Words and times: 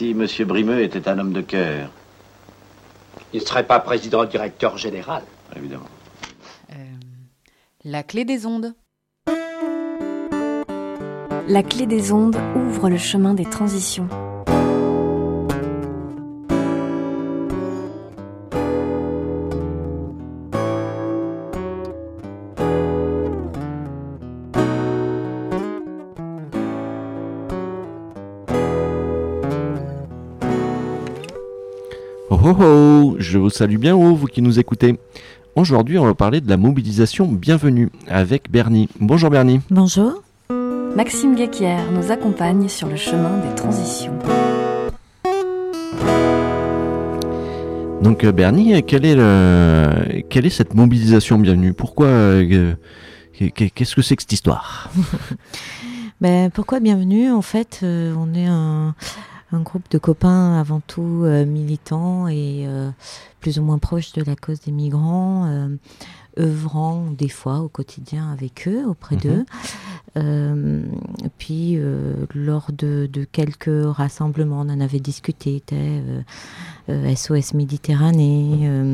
si 0.00 0.12
M. 0.12 0.26
Brimeux 0.46 0.80
était 0.80 1.08
un 1.10 1.18
homme 1.18 1.34
de 1.34 1.42
cœur. 1.42 1.90
Il 3.34 3.40
ne 3.40 3.44
serait 3.44 3.66
pas 3.66 3.80
président 3.80 4.24
directeur 4.24 4.78
général. 4.78 5.22
Évidemment. 5.54 5.90
Euh, 6.70 6.74
la 7.84 8.02
clé 8.02 8.24
des 8.24 8.46
ondes. 8.46 8.72
La 11.48 11.62
clé 11.62 11.84
des 11.84 12.12
ondes 12.12 12.38
ouvre 12.56 12.88
le 12.88 12.96
chemin 12.96 13.34
des 13.34 13.44
transitions. 13.44 14.08
Oh 32.62 33.16
je 33.18 33.38
vous 33.38 33.48
salue 33.48 33.78
bien 33.78 33.96
haut, 33.96 34.14
vous 34.14 34.26
qui 34.26 34.42
nous 34.42 34.58
écoutez. 34.58 35.00
Aujourd'hui, 35.56 35.98
on 35.98 36.04
va 36.04 36.14
parler 36.14 36.42
de 36.42 36.50
la 36.50 36.58
mobilisation 36.58 37.26
bienvenue 37.26 37.88
avec 38.06 38.50
Bernie. 38.50 38.90
Bonjour 39.00 39.30
Bernie. 39.30 39.62
Bonjour. 39.70 40.22
Maxime 40.94 41.34
Guéquière 41.36 41.90
nous 41.90 42.12
accompagne 42.12 42.68
sur 42.68 42.86
le 42.88 42.96
chemin 42.96 43.38
des 43.38 43.54
transitions. 43.54 44.12
Donc 48.02 48.24
euh, 48.24 48.32
Bernie, 48.32 48.82
quelle 48.82 49.06
est, 49.06 49.14
le... 49.14 50.20
quelle 50.28 50.44
est 50.44 50.50
cette 50.50 50.74
mobilisation 50.74 51.38
bienvenue? 51.38 51.72
Pourquoi 51.72 52.08
euh, 52.08 52.74
Qu'est-ce 53.32 53.94
que 53.94 54.02
c'est 54.02 54.16
que 54.16 54.22
cette 54.22 54.32
histoire? 54.32 54.90
Ben, 56.20 56.50
Pourquoi 56.50 56.80
bienvenue? 56.80 57.32
En 57.32 57.40
fait, 57.40 57.80
euh, 57.82 58.14
on 58.14 58.34
est 58.34 58.44
un, 58.44 58.94
un, 59.52 59.60
groupe 59.60 59.90
de 59.90 59.98
copains 59.98 60.58
avant 60.58 60.80
tout 60.86 61.22
euh, 61.24 61.44
militants 61.44 62.28
et 62.28 62.64
euh, 62.66 62.90
plus 63.40 63.58
ou 63.58 63.62
moins 63.62 63.78
proches 63.78 64.12
de 64.12 64.22
la 64.22 64.36
cause 64.36 64.60
des 64.60 64.72
migrants, 64.72 65.46
euh, 65.46 65.68
œuvrant 66.38 67.06
des 67.10 67.28
fois 67.28 67.60
au 67.60 67.68
quotidien 67.68 68.30
avec 68.32 68.68
eux, 68.68 68.84
auprès 68.86 69.16
Mhm. 69.16 69.22
d'eux. 69.22 69.44
Puis 71.38 71.78
lors 72.34 72.70
de, 72.72 73.08
de 73.12 73.24
quelques 73.24 73.70
rassemblements, 73.70 74.60
on 74.60 74.70
en 74.70 74.80
avait 74.80 75.00
discuté, 75.00 75.56
était 75.56 76.02
SOS 76.88 77.54
Méditerranée. 77.54 78.88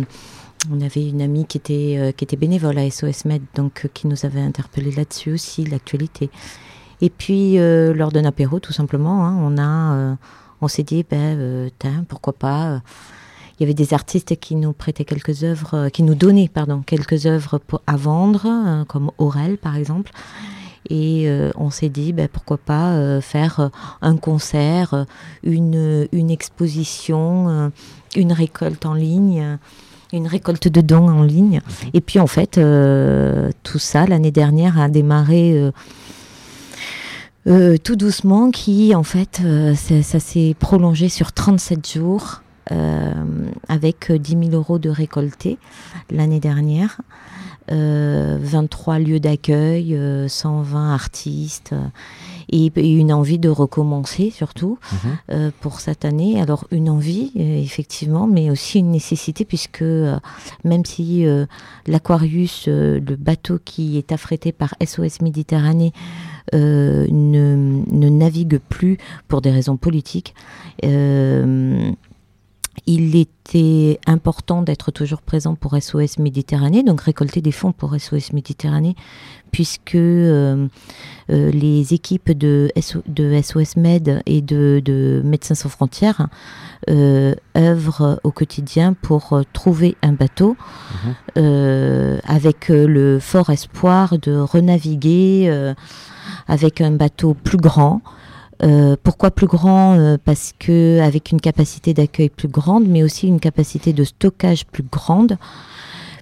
on 0.71 0.81
avait 0.81 1.09
une 1.09 1.23
amie 1.23 1.47
qui 1.47 1.59
était, 1.59 2.15
qui 2.17 2.25
était 2.25 2.37
bénévole 2.37 2.79
à 2.79 2.91
SOS 2.91 3.25
Med, 3.25 3.43
donc 3.55 3.89
qui 3.95 4.09
nous 4.09 4.25
avait 4.25 4.41
interpellé 4.41 4.91
là-dessus 4.91 5.33
aussi, 5.33 5.65
l'actualité. 5.65 6.31
Et 7.01 7.11
puis 7.11 7.59
euh, 7.59 7.93
lors 7.93 8.11
d'un 8.13 8.25
apéro, 8.25 8.61
tout 8.61 8.73
simplement, 8.73 9.27
hein, 9.27 9.37
on 9.41 9.59
a, 9.59 9.95
euh, 9.95 10.15
on 10.61 10.69
s'est 10.69 10.83
dit, 10.83 11.05
ben, 11.09 11.39
euh, 11.39 11.69
pourquoi 12.09 12.33
pas. 12.33 12.67
euh, 12.67 12.79
il 13.59 13.63
y 13.63 13.65
avait 13.65 13.75
des 13.75 13.95
artistes 13.95 14.37
qui 14.37 14.55
nous 14.55 14.73
prêtaient 14.75 15.07
quelques 15.07 15.43
œuvres, 15.43 15.75
euh, 15.75 15.89
qui 15.89 16.03
nous 16.03 16.15
donnaient, 16.15 16.49
pardon, 16.49 16.83
quelques 16.85 17.25
œuvres 17.25 17.61
à 17.87 17.97
vendre, 17.97 18.47
euh, 18.47 18.85
comme 18.85 19.11
Aurel 19.19 19.57
par 19.57 19.77
exemple. 19.77 20.13
Et 20.89 21.29
on 21.57 21.71
s'est 21.71 21.89
dit, 21.89 22.13
ben, 22.13 22.29
pourquoi 22.29 22.59
pas 22.59 23.21
faire 23.21 23.71
un 24.03 24.17
concert, 24.17 25.05
une, 25.43 26.07
une 26.13 26.31
exposition, 26.31 27.73
une 28.15 28.33
récolte 28.33 28.87
en 28.87 28.95
ligne, 28.95 29.59
une 30.13 30.29
récolte 30.29 30.69
de 30.69 30.81
dons 30.81 31.09
en 31.09 31.25
ligne. 31.25 31.61
Et 31.93 32.01
puis 32.01 32.21
en 32.21 32.29
fait, 32.29 32.61
tout 33.65 33.79
ça, 33.81 34.07
l'année 34.07 34.31
dernière, 34.31 34.79
a 34.79 34.89
démarré 34.89 35.73
euh, 37.47 37.75
euh, 37.75 37.77
tout 37.79 37.97
doucement, 37.97 38.51
qui 38.51 38.95
en 38.95 39.03
fait, 39.03 39.41
euh, 39.45 39.75
ça, 39.75 40.21
s'est 40.21 40.55
prolongé 40.59 41.09
sur 41.09 41.33
37 41.33 41.93
jours. 41.93 42.43
euh, 42.73 43.13
avec 43.69 44.11
10 44.11 44.49
000 44.51 44.57
euros 44.57 44.81
de 44.81 44.91
récoltés 44.91 45.57
l'année 46.11 46.41
dernière, 46.41 47.01
euh, 47.73 48.39
23 48.41 48.99
lieux 48.99 49.21
d'accueil, 49.21 49.95
euh, 49.95 50.29
120 50.29 50.93
artistes 50.95 51.71
euh, 51.73 51.87
et, 52.51 52.71
et 52.77 52.93
une 52.95 53.13
envie 53.13 53.39
de 53.39 53.49
recommencer 53.49 54.31
surtout 54.31 54.79
Mhm. 54.93 54.99
euh, 55.33 55.51
pour 55.61 55.81
cette 55.81 56.05
année. 56.05 56.41
Alors 56.41 56.67
une 56.71 56.89
envie 56.89 57.33
euh, 57.37 57.59
effectivement, 57.61 58.27
mais 58.27 58.51
aussi 58.51 58.79
une 58.79 58.91
nécessité 58.93 59.45
puisque 59.45 59.83
euh, 59.83 60.17
même 60.65 60.85
si 60.85 61.27
euh, 61.27 61.47
l'Aquarius, 61.87 62.67
euh, 62.69 63.01
le 63.01 63.17
bateau 63.17 63.59
qui 63.65 63.99
est 63.99 64.13
affrété 64.13 64.53
par 64.53 64.75
SOS 64.85 65.21
Méditerranée, 65.23 65.93
euh, 66.55 67.07
ne, 67.11 67.83
ne 67.91 68.09
navigue 68.09 68.59
plus 68.69 68.99
pour 69.27 69.41
des 69.41 69.51
raisons 69.51 69.77
politiques. 69.77 70.35
Il 72.87 73.17
était 73.17 73.99
important 74.07 74.63
d'être 74.63 74.91
toujours 74.93 75.21
présent 75.21 75.57
pour 75.57 75.77
SOS 75.81 76.19
Méditerranée, 76.19 76.83
donc 76.83 77.01
récolter 77.01 77.41
des 77.41 77.51
fonds 77.53 77.73
pour 77.73 77.95
SOS 77.99 78.33
Méditerranée, 78.33 78.95
puisque 79.51 79.97
euh, 79.97 80.69
euh, 81.31 81.51
les 81.51 81.95
équipes 81.95 82.31
de, 82.31 82.71
SO 82.81 83.03
de 83.07 83.41
SOS 83.43 83.77
Med 83.77 84.23
et 84.27 84.41
de, 84.41 84.81
de 84.85 85.21
Médecins 85.25 85.55
sans 85.55 85.69
frontières 85.69 86.29
euh, 86.89 87.35
œuvrent 87.57 88.21
au 88.23 88.31
quotidien 88.31 88.93
pour 88.93 89.41
trouver 89.53 89.97
un 90.03 90.13
bateau 90.13 90.57
Mhm. 91.37 92.21
avec 92.25 92.69
le 92.69 93.19
fort 93.19 93.51
espoir 93.51 94.19
de 94.19 94.37
renaviguer 94.37 95.75
avec 96.49 96.81
un 96.81 96.93
bateau 96.93 97.35
plus 97.35 97.59
grand. 97.59 98.01
Euh, 98.63 98.97
pourquoi 99.03 99.31
plus 99.31 99.47
grand? 99.47 99.95
Euh, 99.99 100.17
Parce 100.25 100.53
que 100.59 101.01
avec 101.01 101.31
une 101.33 101.41
capacité 101.41 101.95
d'accueil 101.95 102.31
plus 102.31 102.49
grande, 102.49 102.87
mais 102.89 103.03
aussi 103.03 103.27
une 103.29 103.41
capacité 103.41 103.93
de 103.93 104.05
stockage 104.05 104.67
plus 104.67 104.83
grande, 104.85 105.37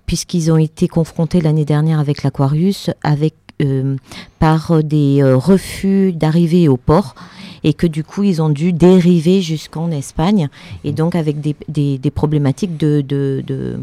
puisqu'ils 0.06 0.50
ont 0.52 0.56
été 0.56 0.88
confrontés 0.88 1.40
l'année 1.40 1.64
dernière 1.64 1.98
avec 2.00 2.22
l'Aquarius, 2.22 2.90
avec 3.02 3.34
euh, 3.62 3.96
par 4.40 4.82
des 4.82 5.22
refus 5.22 6.12
d'arrivée 6.12 6.66
au 6.68 6.76
port, 6.76 7.14
et 7.62 7.72
que 7.72 7.86
du 7.86 8.02
coup 8.04 8.24
ils 8.24 8.42
ont 8.42 8.50
dû 8.50 8.72
dériver 8.72 9.40
jusqu'en 9.40 9.90
Espagne, 9.92 10.48
et 10.82 10.92
donc 10.92 11.14
avec 11.14 11.40
des, 11.40 11.54
des- 11.68 11.98
des 11.98 12.10
problématiques 12.10 12.76
de, 12.76 13.00
de, 13.00 13.44
de, 13.46 13.78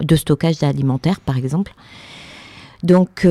de 0.00 0.16
stockage 0.16 0.62
alimentaire, 0.62 1.20
par 1.20 1.36
exemple. 1.36 1.74
Donc 2.82 3.28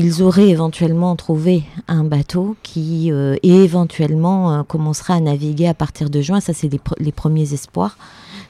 ils 0.00 0.22
auraient 0.22 0.48
éventuellement 0.48 1.14
trouvé 1.16 1.62
un 1.88 2.04
bateau 2.04 2.56
qui 2.62 3.12
euh, 3.12 3.36
et 3.42 3.54
éventuellement 3.64 4.52
euh, 4.52 4.62
commencera 4.62 5.14
à 5.14 5.20
naviguer 5.20 5.66
à 5.68 5.74
partir 5.74 6.10
de 6.10 6.20
juin. 6.20 6.40
Ça, 6.40 6.52
c'est 6.54 6.68
les, 6.68 6.78
pre- 6.78 6.96
les 6.98 7.12
premiers 7.12 7.52
espoirs 7.52 7.96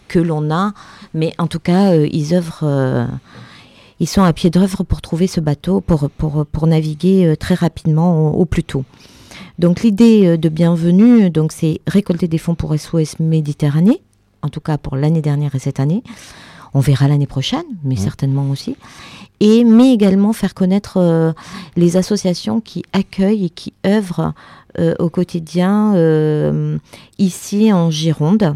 que 0.08 0.18
l'on 0.18 0.50
a. 0.50 0.72
Mais 1.14 1.32
en 1.38 1.46
tout 1.46 1.60
cas, 1.60 1.92
euh, 1.92 2.08
ils 2.12 2.34
œuvrent. 2.34 3.08
ils 4.00 4.08
sont 4.08 4.22
à 4.22 4.32
pied 4.32 4.50
d'œuvre 4.50 4.82
pour 4.84 5.00
trouver 5.02 5.26
ce 5.26 5.40
bateau, 5.40 5.80
pour, 5.80 6.08
pour, 6.10 6.46
pour 6.46 6.66
naviguer 6.66 7.34
très 7.38 7.54
rapidement 7.54 8.28
au, 8.30 8.40
au 8.40 8.44
plus 8.46 8.64
tôt. 8.64 8.84
Donc 9.58 9.82
l'idée 9.82 10.38
de 10.38 10.48
bienvenue, 10.48 11.30
donc 11.30 11.52
c'est 11.52 11.80
récolter 11.86 12.28
des 12.28 12.38
fonds 12.38 12.54
pour 12.54 12.74
SOS 12.78 13.18
Méditerranée, 13.20 14.00
en 14.42 14.48
tout 14.48 14.60
cas 14.60 14.78
pour 14.78 14.96
l'année 14.96 15.20
dernière 15.22 15.54
et 15.54 15.58
cette 15.58 15.80
année. 15.80 16.02
On 16.72 16.80
verra 16.80 17.08
l'année 17.08 17.26
prochaine, 17.26 17.64
mais 17.84 17.96
Mhm. 17.96 18.00
certainement 18.00 18.48
aussi. 18.50 18.76
Et 19.40 19.64
mais 19.64 19.92
également 19.94 20.34
faire 20.34 20.52
connaître 20.52 20.98
euh, 20.98 21.32
les 21.76 21.96
associations 21.96 22.60
qui 22.60 22.84
accueillent 22.92 23.46
et 23.46 23.50
qui 23.50 23.72
œuvrent 23.86 24.34
euh, 24.78 24.94
au 25.00 25.08
quotidien 25.08 25.96
euh, 25.96 26.78
ici 27.18 27.72
en 27.72 27.90
Gironde. 27.90 28.54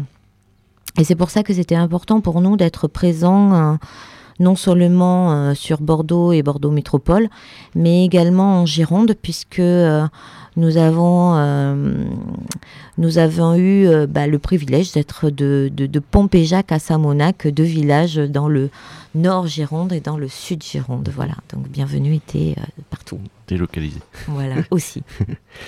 Et 0.97 1.03
c'est 1.03 1.15
pour 1.15 1.29
ça 1.29 1.43
que 1.43 1.53
c'était 1.53 1.75
important 1.75 2.21
pour 2.21 2.39
nous 2.39 2.55
d'être 2.55 2.87
présents 2.87 3.53
euh, 3.53 3.75
non 4.39 4.55
seulement 4.55 5.53
sur 5.55 5.81
Bordeaux 5.81 6.31
et 6.31 6.41
Bordeaux 6.41 6.71
Métropole, 6.71 7.27
mais 7.73 8.05
également 8.05 8.61
en 8.61 8.65
Gironde, 8.65 9.13
puisque 9.21 9.61
nous 10.57 10.77
avons, 10.77 11.35
euh, 11.35 12.05
nous 12.97 13.17
avons 13.17 13.55
eu 13.55 13.87
euh, 13.87 14.07
bah, 14.07 14.25
le 14.27 14.39
privilège 14.39 14.91
d'être 14.93 15.29
de, 15.29 15.69
de, 15.73 15.85
de 15.85 15.99
Pompéjac 15.99 16.71
à 16.71 16.79
Samonac, 16.79 17.47
deux 17.47 17.63
villages 17.63 18.15
dans 18.15 18.47
le 18.47 18.69
nord 19.15 19.47
Gironde 19.47 19.91
et 19.93 19.99
dans 19.99 20.17
le 20.17 20.27
sud 20.27 20.63
Gironde. 20.63 21.09
Voilà, 21.13 21.35
donc 21.53 21.67
bienvenue 21.67 22.15
était 22.15 22.55
euh, 22.57 22.63
partout. 22.89 23.19
Délocalisé. 23.47 23.99
Voilà, 24.27 24.55
aussi. 24.71 25.03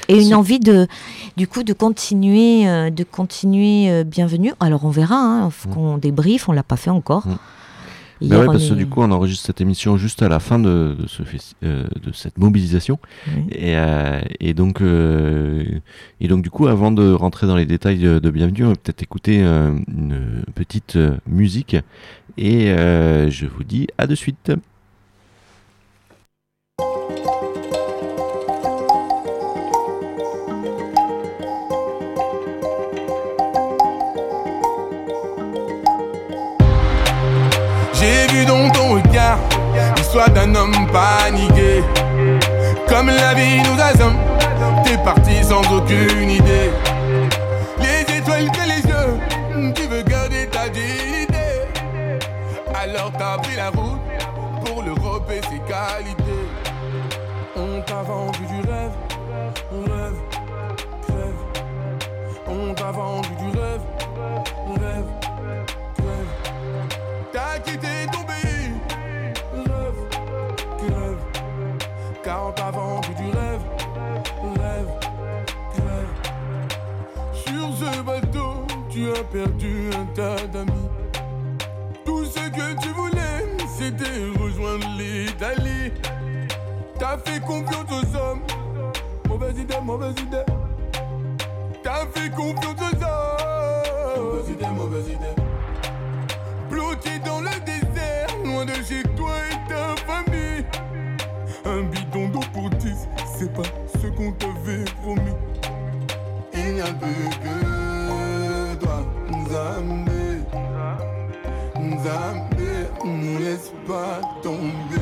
Et 0.07 0.21
une 0.21 0.33
envie 0.33 0.59
de, 0.59 0.87
du 1.35 1.47
coup, 1.47 1.63
de 1.63 1.73
continuer, 1.73 2.89
de 2.89 3.03
continuer 3.03 4.03
bienvenue. 4.03 4.53
Alors 4.59 4.85
on 4.85 4.89
verra, 4.89 5.15
hein, 5.17 5.49
faut 5.49 5.67
Mm. 5.69 5.73
qu'on 5.73 5.97
débriefe, 5.97 6.47
on 6.49 6.53
l'a 6.53 6.63
pas 6.63 6.77
fait 6.77 6.89
encore. 6.89 7.27
Mm. 7.27 7.37
Parce 8.45 8.67
que 8.67 8.73
est- 8.73 8.75
du 8.75 8.87
coup, 8.87 9.01
on 9.01 9.11
enregistre 9.11 9.45
cette 9.45 9.61
émission 9.61 9.97
juste 9.97 10.21
à 10.23 10.29
la 10.29 10.39
fin 10.39 10.59
de, 10.59 10.95
de, 10.99 11.07
ce 11.07 11.21
euh, 11.63 11.83
de 12.03 12.11
cette 12.13 12.37
mobilisation. 12.37 12.99
Oui. 13.27 13.43
Et, 13.51 13.75
euh, 13.77 14.19
et, 14.39 14.53
donc, 14.53 14.81
euh, 14.81 15.63
et 16.19 16.27
donc, 16.27 16.41
du 16.43 16.49
coup, 16.49 16.67
avant 16.67 16.91
de 16.91 17.11
rentrer 17.11 17.47
dans 17.47 17.55
les 17.55 17.65
détails 17.65 17.99
de, 17.99 18.19
de 18.19 18.29
Bienvenue, 18.29 18.65
on 18.65 18.69
va 18.69 18.75
peut-être 18.75 19.03
écouter 19.03 19.43
euh, 19.43 19.71
une 19.87 20.43
petite 20.55 20.97
musique. 21.27 21.75
Et 22.37 22.67
je 22.67 23.45
vous 23.47 23.63
dis 23.63 23.87
à 23.97 24.05
de 24.07 24.13
suite. 24.15 24.51
La 43.27 43.33
vie 43.33 43.61
nous 43.61 43.81
assomme, 43.81 44.17
t'es 44.85 44.97
parti 45.03 45.43
sans 45.43 45.61
aucune 45.75 46.29
idée. 46.29 46.71
Les 47.79 48.17
étoiles 48.17 48.49
que 48.51 48.63
les 48.73 48.81
yeux, 48.91 49.73
tu 49.75 49.83
veux 49.91 50.03
garder 50.03 50.47
ta 50.47 50.69
dignité. 50.69 51.47
Alors 52.73 53.11
t'as 53.17 53.37
pris 53.39 53.57
la 53.57 53.69
route 53.69 53.99
pour 54.63 54.81
l'Europe 54.81 55.29
et 55.29 55.41
ses 55.49 55.61
qualités. 55.71 56.45
On 57.57 57.81
t'a 57.81 58.01
vendu 58.03 58.45
du 58.53 58.59
rêve, 58.69 58.95
rêve, 59.71 60.19
rêve. 61.09 61.41
On 62.47 62.73
t'a 62.73 62.91
vendu 62.91 63.29
perdu 79.37 79.89
un 79.93 80.05
tas 80.15 80.47
d'amis. 80.47 80.89
Tout 82.03 82.25
ce 82.25 82.39
que 82.49 82.81
tu 82.81 82.89
voulais, 82.89 83.45
c'était 83.77 84.19
rejoindre 84.41 84.87
l'Italie. 84.97 85.91
T'as 86.97 87.17
fait 87.19 87.39
confiance 87.41 87.91
aux 87.91 88.15
hommes. 88.17 88.41
Mauvaise 89.27 89.59
idée, 89.59 89.81
mauvaise 89.83 90.15
idée. 90.19 90.47
T'as 91.83 92.05
fait 92.13 92.29
confiance 92.31 92.81
aux 92.81 93.03
hommes. 93.03 94.25
Mauvaise 94.25 94.49
idée, 94.49 94.71
mauvaise 94.75 95.07
idée. 95.07 95.35
Bloqué 96.71 97.19
dans 97.23 97.41
le 97.41 97.55
désert, 97.63 98.27
loin 98.43 98.65
de 98.65 98.73
chez 98.89 99.03
toi 99.15 99.33
et 99.51 99.69
ta 99.69 99.95
famille. 100.07 100.65
Un 101.63 101.83
bidon 101.83 102.29
d'eau 102.29 102.47
pour 102.53 102.69
10, 102.71 103.07
c'est 103.37 103.53
pas 103.53 103.69
ce 104.01 104.07
qu'on 104.07 104.31
t'avait 104.31 104.85
promis. 105.01 105.37
Il 106.55 106.73
n'y 106.73 106.81
a 106.81 106.85
plus 106.85 107.29
que 107.43 107.76
Nzambe, 112.07 113.05
ne 113.05 113.39
laisse 113.39 113.73
pas 113.85 114.21
tomber. 114.41 115.01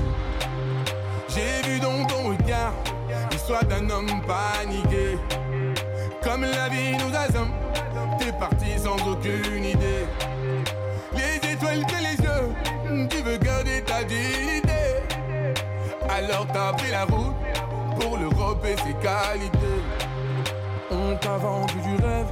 J'ai 1.27 1.69
vu 1.69 1.79
dans 1.79 2.03
ton 2.05 2.29
regard 2.29 2.73
l'histoire 3.31 3.63
d'un 3.65 3.87
homme 3.89 4.21
paniqué. 4.25 5.17
Comme 6.23 6.41
la 6.41 6.69
vie 6.69 6.93
nous 6.93 7.15
assomme, 7.15 7.51
t'es 8.17 8.31
parti 8.31 8.77
sans 8.77 8.95
aucune 9.07 9.65
idée. 9.65 10.07
Les 11.13 11.51
étoiles 11.51 11.85
que 11.85 11.95
les 11.95 12.23
yeux, 12.23 13.07
tu 13.09 13.17
veux 13.21 13.37
garder 13.37 13.83
ta 13.83 14.03
dignité. 14.03 15.03
Alors 16.09 16.47
t'as 16.51 16.73
pris 16.73 16.91
la 16.91 17.03
route 17.03 17.35
pour 17.99 18.17
l'Europe 18.17 18.65
et 18.65 18.77
ses 18.77 18.95
qualités. 18.95 19.81
On 20.89 21.15
t'a 21.17 21.37
vendu 21.37 21.75
du 21.75 22.03
rêve, 22.03 22.25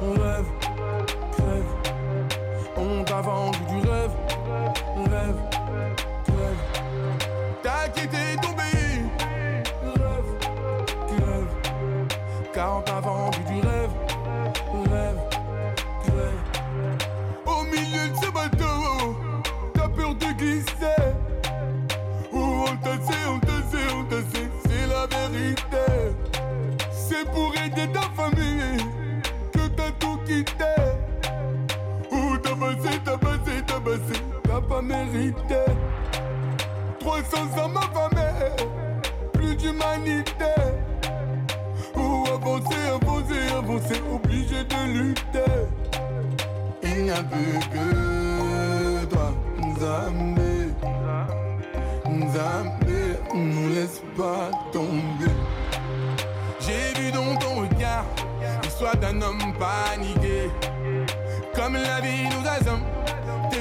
rêve, 0.00 0.22
rêve. 0.22 0.69
Vendu 3.22 3.58
du 3.68 3.86
rêve, 3.86 4.10
rêve, 5.10 5.36
rêve. 6.26 6.60
T'as 7.62 7.88
quitté 7.88 8.36
ton 8.40 8.54
pays, 8.54 9.10
rêve, 9.82 10.30
rêve. 11.18 11.48
Car 12.54 12.76
on 12.76 13.39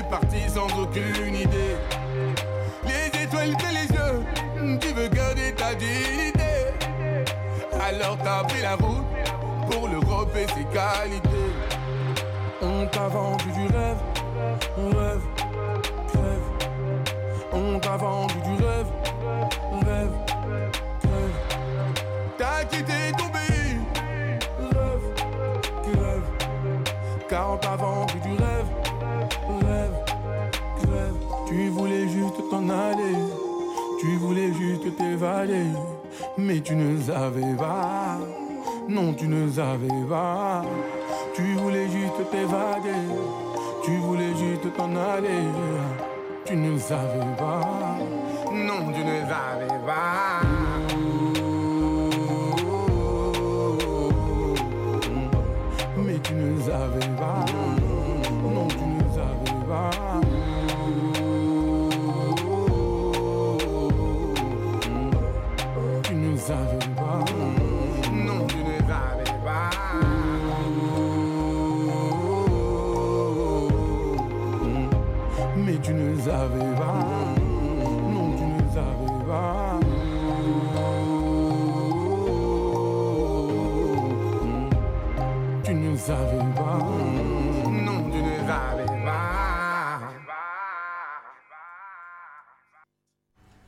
parti 0.09 0.50
sans 0.50 0.67
aucune 0.81 1.35
idée. 1.35 1.75
Les 2.85 3.23
étoiles 3.23 3.56
que 3.56 3.67
les 3.73 3.88
yeux, 3.95 4.77
tu 4.79 4.88
veux 4.94 5.07
garder 5.07 5.53
ta 5.56 5.73
dignité. 5.75 6.73
Alors 7.79 8.17
t'as 8.23 8.44
pris 8.44 8.61
la 8.61 8.75
route 8.75 9.06
pour 9.69 9.88
l'Europe 9.88 10.35
et 10.35 10.47
ses 10.47 10.65
qualités. 10.65 11.53
On 12.61 12.85
t'a 12.88 13.07
vendu 13.07 13.45
du 13.45 13.67
rêve, 13.67 13.97
rêve, 14.77 15.21
rêve. 16.13 16.47
On 17.53 17.79
t'a 17.79 17.97
vendu 17.97 18.35
du 18.35 18.63
rêve, 18.63 18.88
rêve, 19.85 20.15
rêve. 21.03 21.38
T'as 22.38 22.63
quitté 22.65 23.12
ton 23.17 23.29
pays, 23.29 23.79
rêve. 26.01 26.23
Car 27.29 27.51
on 27.53 27.57
t'a 27.57 27.75
vendu 27.75 28.19
du 28.19 28.29
rêve, 28.29 28.49
tu 34.00 34.16
voulais 34.18 34.51
juste 34.54 34.96
t'évader. 34.98 35.68
Mais 36.38 36.60
tu 36.62 36.75
ne 36.75 37.00
savais 37.01 37.56
pas, 37.57 38.18
non, 38.88 39.13
tu 39.13 39.28
ne 39.28 39.50
savais 39.50 39.88
pas. 40.10 40.63
Tu 41.36 41.54
voulais 41.56 41.88
juste 41.90 42.30
t'évader, 42.31 43.06
tu 43.84 43.98
voulais 43.98 44.34
juste 44.38 44.74
t'en 44.75 44.96
aller. 44.96 45.44
Tu 46.46 46.56
ne 46.56 46.77
savais 46.77 47.36
pas, 47.38 47.98
non, 48.51 48.91
tu 48.94 49.03
ne 49.03 49.20
savais 49.27 49.79
pas. 49.86 50.41
Mais 55.98 56.20
tu 56.24 56.34
ne 56.34 56.60
savais 56.62 57.15
pas, 57.18 57.46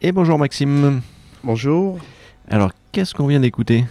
Et 0.01 0.12
bonjour 0.12 0.38
Maxime. 0.39 1.01
Bonjour. 1.43 1.98
Alors, 2.50 2.72
qu'est-ce 2.91 3.13
qu'on 3.13 3.27
vient 3.27 3.39
d'écouter? 3.39 3.86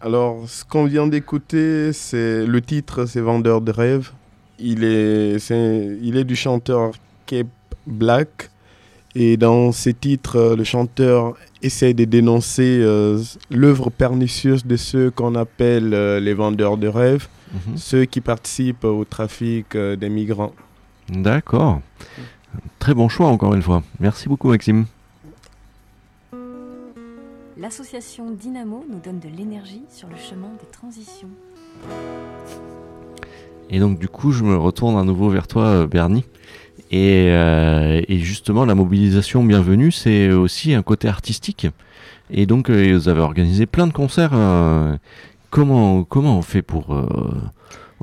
Alors, 0.00 0.48
ce 0.48 0.64
qu'on 0.64 0.84
vient 0.84 1.06
d'écouter, 1.06 1.92
c'est 1.92 2.46
le 2.46 2.60
titre, 2.62 3.06
c'est 3.06 3.20
Vendeur 3.20 3.60
de 3.60 3.72
rêves. 3.72 4.10
Il 4.60 4.84
est, 4.84 5.38
c'est- 5.38 5.98
il 6.02 6.16
est 6.16 6.24
du 6.24 6.36
chanteur 6.36 6.92
Cape 7.26 7.46
Black. 7.86 8.50
Et 9.14 9.36
dans 9.36 9.72
ces 9.72 9.94
titres, 9.94 10.54
le 10.56 10.62
chanteur 10.64 11.34
essaie 11.62 11.94
de 11.94 12.04
dénoncer 12.04 12.78
euh, 12.82 13.20
l'œuvre 13.50 13.90
pernicieuse 13.90 14.64
de 14.64 14.76
ceux 14.76 15.10
qu'on 15.10 15.34
appelle 15.34 15.92
euh, 15.94 16.20
les 16.20 16.34
vendeurs 16.34 16.76
de 16.76 16.86
rêves, 16.86 17.26
Mhm. 17.52 17.76
ceux 17.78 18.04
qui 18.04 18.20
participent 18.20 18.84
au 18.84 19.04
trafic 19.04 19.74
euh, 19.74 19.96
des 19.96 20.08
migrants. 20.10 20.52
D'accord. 21.08 21.80
Très 22.78 22.94
bon 22.94 23.08
choix 23.08 23.26
encore 23.28 23.54
une 23.54 23.62
fois. 23.62 23.82
Merci 23.98 24.28
beaucoup 24.28 24.50
Maxime. 24.50 24.84
L'association 27.60 28.30
Dynamo 28.30 28.84
nous 28.88 29.00
donne 29.00 29.18
de 29.18 29.28
l'énergie 29.28 29.82
sur 29.90 30.08
le 30.08 30.16
chemin 30.16 30.48
des 30.60 30.66
transitions. 30.70 31.28
Et 33.70 33.80
donc 33.80 33.98
du 33.98 34.08
coup, 34.08 34.30
je 34.32 34.44
me 34.44 34.56
retourne 34.56 34.96
à 34.96 35.02
nouveau 35.02 35.28
vers 35.28 35.48
toi, 35.48 35.64
euh, 35.64 35.86
Bernie. 35.86 36.24
Et, 36.90 37.30
euh, 37.30 38.00
et 38.08 38.18
justement, 38.20 38.64
la 38.64 38.74
mobilisation 38.74 39.42
bienvenue, 39.44 39.90
c'est 39.90 40.30
aussi 40.30 40.72
un 40.72 40.82
côté 40.82 41.08
artistique. 41.08 41.66
Et 42.30 42.46
donc, 42.46 42.70
euh, 42.70 42.94
vous 42.94 43.08
avez 43.08 43.20
organisé 43.20 43.66
plein 43.66 43.86
de 43.86 43.92
concerts. 43.92 44.30
euh, 44.34 44.96
comment, 45.50 46.04
comment 46.04 46.38
on 46.38 46.42
fait 46.42 46.62
pour 46.62 46.94
euh, 46.94 47.34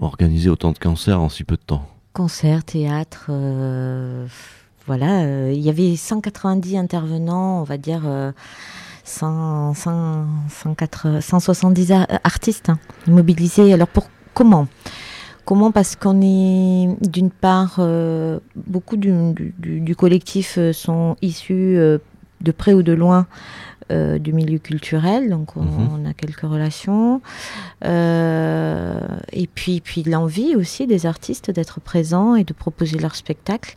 organiser 0.01 0.49
autant 0.49 0.71
de 0.73 0.79
concerts 0.79 1.21
en 1.21 1.29
si 1.29 1.43
peu 1.45 1.55
de 1.55 1.61
temps? 1.61 1.87
Concert, 2.13 2.63
théâtre, 2.63 3.27
euh, 3.29 4.27
voilà. 4.85 5.23
euh, 5.23 5.51
Il 5.53 5.61
y 5.61 5.69
avait 5.69 5.95
190 5.95 6.77
intervenants, 6.77 7.61
on 7.61 7.63
va 7.63 7.77
dire 7.77 8.01
euh, 8.05 8.31
100, 9.05 9.73
100, 9.75 10.25
180, 10.49 11.21
170 11.21 11.91
ar- 11.91 12.07
artistes 12.23 12.69
hein, 12.69 12.79
mobilisés. 13.07 13.71
Alors 13.73 13.87
pour 13.87 14.09
comment? 14.33 14.67
Comment? 15.45 15.71
Parce 15.71 15.95
qu'on 15.95 16.21
est 16.21 16.89
d'une 17.07 17.29
part, 17.29 17.75
euh, 17.79 18.39
beaucoup 18.55 18.97
du, 18.97 19.11
du- 19.33 19.53
du- 19.59 19.79
du 19.79 19.95
collectif 19.95 20.55
euh, 20.57 20.73
sont 20.73 21.15
issus 21.21 21.77
euh, 21.77 21.99
de 22.41 22.51
près 22.51 22.73
ou 22.73 22.81
de 22.83 22.93
loin 22.93 23.27
euh, 23.91 24.17
du 24.17 24.33
milieu 24.33 24.57
culturel, 24.57 25.29
donc 25.29 25.55
on, 25.55 25.61
Mhm. 25.61 25.89
on 26.03 26.09
a 26.09 26.13
quelques 26.13 26.41
relations. 26.41 27.21
Euh, 27.83 28.99
et 29.31 29.45
puis, 29.47 29.81
puis 29.81 30.01
l'envie 30.03 30.55
aussi 30.55 30.87
des 30.87 31.05
artistes 31.05 31.51
d'être 31.51 31.79
présents 31.79 32.33
et 32.35 32.43
de 32.43 32.53
proposer 32.53 32.97
leur 32.97 33.15
spectacle. 33.15 33.75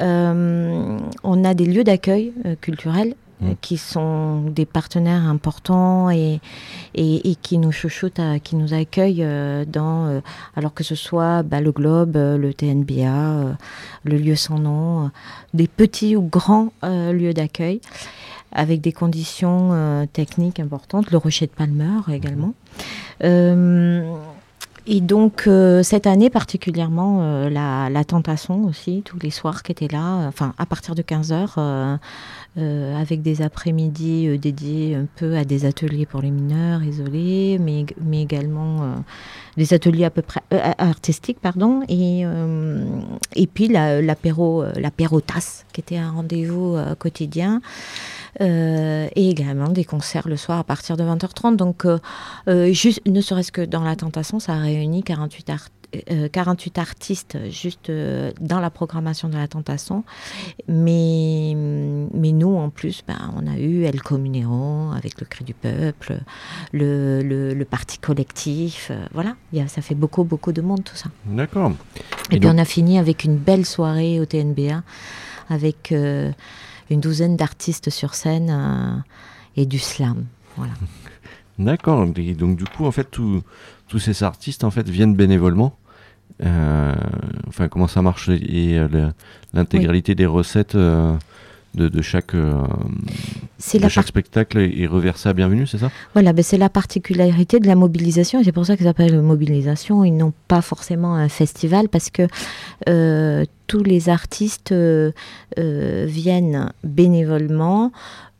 Euh, 0.00 0.98
on 1.24 1.44
a 1.44 1.54
des 1.54 1.64
lieux 1.66 1.82
d'accueil 1.84 2.32
euh, 2.44 2.54
culturels 2.60 3.14
euh, 3.42 3.48
Mhm. 3.48 3.56
qui 3.60 3.76
sont 3.76 4.40
des 4.50 4.64
partenaires 4.64 5.24
importants 5.26 6.08
et, 6.10 6.40
et, 6.94 7.30
et 7.30 7.34
qui 7.34 7.58
nous 7.58 7.72
chouchoutent, 7.72 8.18
à- 8.18 8.38
qui 8.38 8.56
nous 8.56 8.72
accueillent 8.72 9.22
euh, 9.24 9.64
dans, 9.66 10.06
euh, 10.06 10.20
alors 10.56 10.72
que 10.72 10.82
ce 10.84 10.94
soit 10.94 11.42
bah, 11.42 11.60
le 11.60 11.70
Globe, 11.72 12.16
euh, 12.16 12.38
le 12.38 12.54
TNBA, 12.54 13.04
euh, 13.04 13.52
le 14.04 14.16
lieu 14.16 14.36
sans 14.36 14.58
nom, 14.58 15.04
euh, 15.04 15.08
des 15.54 15.68
petits 15.68 16.16
ou 16.16 16.22
grands 16.22 16.72
euh, 16.84 17.12
lieux 17.12 17.34
d'accueil 17.34 17.80
avec 18.52 18.80
des 18.80 18.92
conditions 18.92 19.70
euh, 19.72 20.06
techniques 20.10 20.60
importantes, 20.60 21.10
le 21.10 21.18
Rocher 21.18 21.46
de 21.46 21.50
Palmer 21.52 22.00
également. 22.10 22.54
Euh, 23.24 24.10
et 24.86 25.00
donc, 25.00 25.44
euh, 25.46 25.82
cette 25.82 26.06
année 26.06 26.30
particulièrement, 26.30 27.18
euh, 27.20 27.50
la, 27.50 27.90
la 27.90 28.04
Tentation 28.04 28.64
aussi, 28.64 29.02
tous 29.04 29.18
les 29.20 29.30
soirs 29.30 29.62
qui 29.62 29.72
étaient 29.72 29.88
là, 29.88 30.20
euh, 30.20 30.28
enfin, 30.28 30.54
à 30.58 30.64
partir 30.66 30.94
de 30.94 31.02
15h, 31.02 31.98
euh, 32.58 32.96
avec 33.00 33.22
des 33.22 33.42
après-midi 33.42 34.28
euh, 34.28 34.38
dédiés 34.38 34.94
un 34.94 35.06
peu 35.16 35.36
à 35.36 35.44
des 35.44 35.64
ateliers 35.66 36.06
pour 36.06 36.22
les 36.22 36.30
mineurs 36.30 36.82
isolés, 36.82 37.58
mais, 37.60 37.84
mais 38.02 38.22
également 38.22 38.82
euh, 38.82 38.86
des 39.56 39.74
ateliers 39.74 40.04
à 40.04 40.10
peu 40.10 40.22
près 40.22 40.40
artistiques, 40.78 41.40
pardon, 41.40 41.80
et, 41.88 42.24
et 43.36 43.46
puis 43.46 43.68
la- 43.68 44.02
l'apéro, 44.02 44.64
l'apéro 44.76 45.20
tasse, 45.22 45.64
qui 45.72 45.80
était 45.80 45.96
un 45.96 46.10
rendez-vous 46.10 46.76
quotidien. 46.98 47.60
Et 48.38 49.08
également 49.30 49.68
des 49.70 49.84
concerts 49.86 50.28
le 50.28 50.36
soir 50.36 50.58
à 50.58 50.64
partir 50.64 50.98
de 50.98 51.04
20h30. 51.04 51.56
Donc, 51.56 51.86
juste, 52.70 53.00
ne 53.06 53.22
serait-ce 53.22 53.50
que 53.50 53.62
dans 53.62 53.82
la 53.82 53.96
Tentation, 53.96 54.38
ça 54.40 54.52
a 54.52 54.58
réuni 54.58 55.02
48, 55.02 55.48
art- 55.50 55.68
euh, 56.10 56.28
48 56.28 56.78
artistes 56.78 57.38
juste 57.50 57.90
euh, 57.90 58.32
dans 58.40 58.60
la 58.60 58.70
programmation 58.70 59.28
de 59.28 59.36
la 59.36 59.48
Tentation. 59.48 60.04
Mais, 60.68 61.54
mais 62.12 62.32
nous, 62.32 62.56
en 62.56 62.70
plus, 62.70 63.02
ben, 63.06 63.32
on 63.36 63.46
a 63.46 63.58
eu 63.58 63.84
El 63.84 64.02
Comunero 64.02 64.90
avec 64.92 65.20
le 65.20 65.26
Cri 65.26 65.44
du 65.44 65.54
Peuple, 65.54 66.18
le, 66.72 67.22
le, 67.22 67.54
le 67.54 67.64
Parti 67.64 67.98
Collectif. 67.98 68.88
euh, 68.90 69.06
voilà, 69.12 69.36
Il 69.52 69.58
y 69.58 69.62
a, 69.62 69.68
ça 69.68 69.82
fait 69.82 69.94
beaucoup, 69.94 70.24
beaucoup 70.24 70.52
de 70.52 70.60
monde 70.62 70.84
tout 70.84 70.96
ça. 70.96 71.10
D'accord. 71.24 71.72
Et, 72.30 72.36
Et 72.36 72.40
puis 72.40 72.48
on 72.52 72.58
a 72.58 72.64
fini 72.64 72.98
avec 72.98 73.24
une 73.24 73.36
belle 73.36 73.64
soirée 73.66 74.20
au 74.20 74.24
TNBA 74.26 74.82
avec 75.48 75.92
euh, 75.92 76.32
une 76.90 77.00
douzaine 77.00 77.36
d'artistes 77.36 77.90
sur 77.90 78.14
scène 78.14 78.50
euh, 78.50 78.96
et 79.56 79.66
du 79.66 79.78
slam. 79.78 80.26
Voilà. 80.56 80.72
D'accord. 81.58 82.04
Donc, 82.06 82.56
du 82.56 82.64
coup, 82.64 82.84
en 82.84 82.90
fait, 82.92 83.04
tous 83.10 83.42
tous 83.88 83.98
ces 83.98 84.22
artistes 84.22 84.64
en 84.64 84.70
fait, 84.70 84.88
viennent 84.88 85.14
bénévolement. 85.14 85.76
Euh, 86.44 86.94
enfin, 87.48 87.68
comment 87.68 87.86
ça 87.86 88.02
marche 88.02 88.28
Et 88.28 88.78
euh, 88.78 88.88
l'intégralité 89.54 90.14
des 90.14 90.26
recettes 90.26 90.74
euh, 90.74 91.14
de, 91.74 91.88
de 91.88 92.02
chaque, 92.02 92.32
C'est 93.58 93.78
de 93.78 93.82
la, 93.82 93.88
chaque 93.88 94.04
par- 94.04 94.08
spectacle 94.08 94.58
est 94.58 94.86
reversée 94.86 95.28
à 95.28 95.32
Bienvenue, 95.32 95.66
c'est 95.66 95.78
ça? 95.78 95.90
Voilà, 96.14 96.32
ben 96.32 96.42
c'est 96.42 96.58
la 96.58 96.68
particularité 96.68 97.58
de 97.60 97.66
la 97.66 97.74
mobilisation 97.74 98.42
c'est 98.42 98.52
pour 98.52 98.66
ça 98.66 98.76
que 98.76 98.82
ça 98.82 98.90
s'appelle 98.90 99.20
mobilisation. 99.22 100.04
Ils 100.04 100.16
n'ont 100.16 100.32
pas 100.48 100.62
forcément 100.62 101.14
un 101.14 101.28
festival 101.28 101.88
parce 101.88 102.10
que 102.10 102.26
tous 103.66 103.82
les 103.82 104.08
artistes 104.08 104.74
viennent 105.56 106.72
bénévolement 106.84 107.92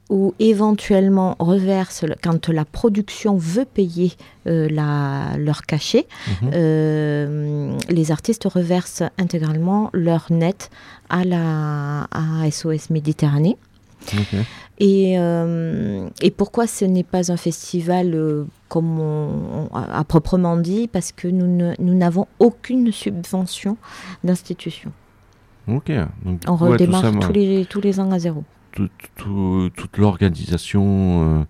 ou 0.09 0.35
éventuellement 0.39 1.35
reversent, 1.39 2.05
quand 2.23 2.49
la 2.49 2.65
production 2.65 3.37
veut 3.37 3.65
payer 3.65 4.13
euh, 4.47 4.69
la, 4.71 5.37
leur 5.39 5.63
cachet, 5.63 6.07
Mhm. 6.43 6.51
euh, 6.55 7.73
les 7.89 8.11
artistes 8.13 8.45
reversent 8.45 9.03
intégralement 9.19 9.91
leur 9.93 10.27
net 10.31 10.71
à, 11.09 11.25
la, 11.25 12.07
à 12.13 12.51
SOS 12.51 12.91
Méditerranée. 12.91 13.57
Et, 14.79 15.15
euh, 15.19 16.07
et 16.21 16.31
pourquoi 16.31 16.67
ce 16.67 16.85
n'est 16.85 17.03
pas 17.03 17.33
un 17.33 17.37
festival 17.37 18.15
euh, 18.15 18.45
comme 18.69 19.01
on, 19.01 19.69
on- 19.73 19.77
à, 19.77 20.05
proprement 20.05 20.57
dit? 20.59 20.87
Parce 20.87 21.13
que 21.13 21.27
nous 21.29 21.47
ne- 21.49 21.75
nous 21.81 21.95
n'avons 21.95 22.27
aucune 22.39 22.93
subvention 22.93 23.77
d'institution. 24.23 24.93
Ok. 25.67 25.91
Donc, 26.25 26.43
On 26.47 26.57
ouais, 26.59 26.71
redémarre 26.73 27.11
tous, 27.21 27.33
les, 27.33 27.65
tous 27.65 27.81
les 27.81 27.99
ans 27.99 28.13
à 28.13 28.19
zéro. 28.19 28.45
Tout- 28.77 28.91
tout- 29.17 29.71
toute 29.75 29.97
l'organisation 29.99 31.41
euh, 31.41 31.45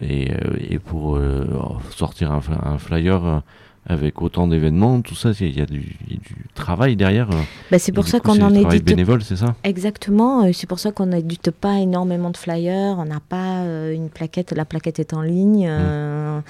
et, 0.00 0.32
euh, 0.32 0.56
et 0.58 0.78
pour 0.78 1.16
euh, 1.16 1.44
sortir 1.90 2.30
un, 2.32 2.40
un 2.62 2.78
flyer 2.78 3.42
avec 3.90 4.22
autant 4.22 4.46
d'événements, 4.46 5.00
tout 5.00 5.14
ça, 5.16 5.30
il 5.40 5.58
y, 5.58 5.60
a 5.60 5.66
du 5.66 5.96
il 6.08 6.14
y 6.14 6.16
a 6.16 6.20
du 6.20 6.34
travail 6.54 6.94
derrière. 6.96 7.28
euh, 7.30 7.42
Bah, 7.70 7.78
c'est 7.78 7.90
pour 7.92 8.06
ça 8.06 8.20
qu'on 8.20 8.32
en 8.40 8.50
travail 8.50 8.76
édite 8.76 8.84
bénévole, 8.84 9.22
c'est 9.22 9.36
ça? 9.36 9.56
Exactement, 9.64 10.44
euh, 10.44 10.50
c'est 10.52 10.68
pour 10.68 10.78
ça 10.78 10.92
qu'on 10.92 11.06
n'édite 11.06 11.50
pas 11.50 11.78
énormément 11.78 12.30
de 12.30 12.36
flyers, 12.36 12.96
on 12.98 13.04
n'a 13.04 13.20
pas 13.20 13.62
euh, 13.64 13.92
une 13.92 14.08
plaquette, 14.08 14.52
la 14.52 14.64
plaquette 14.64 15.00
est 15.00 15.12
en 15.12 15.22
ligne, 15.22 15.66
euh, 15.68 16.40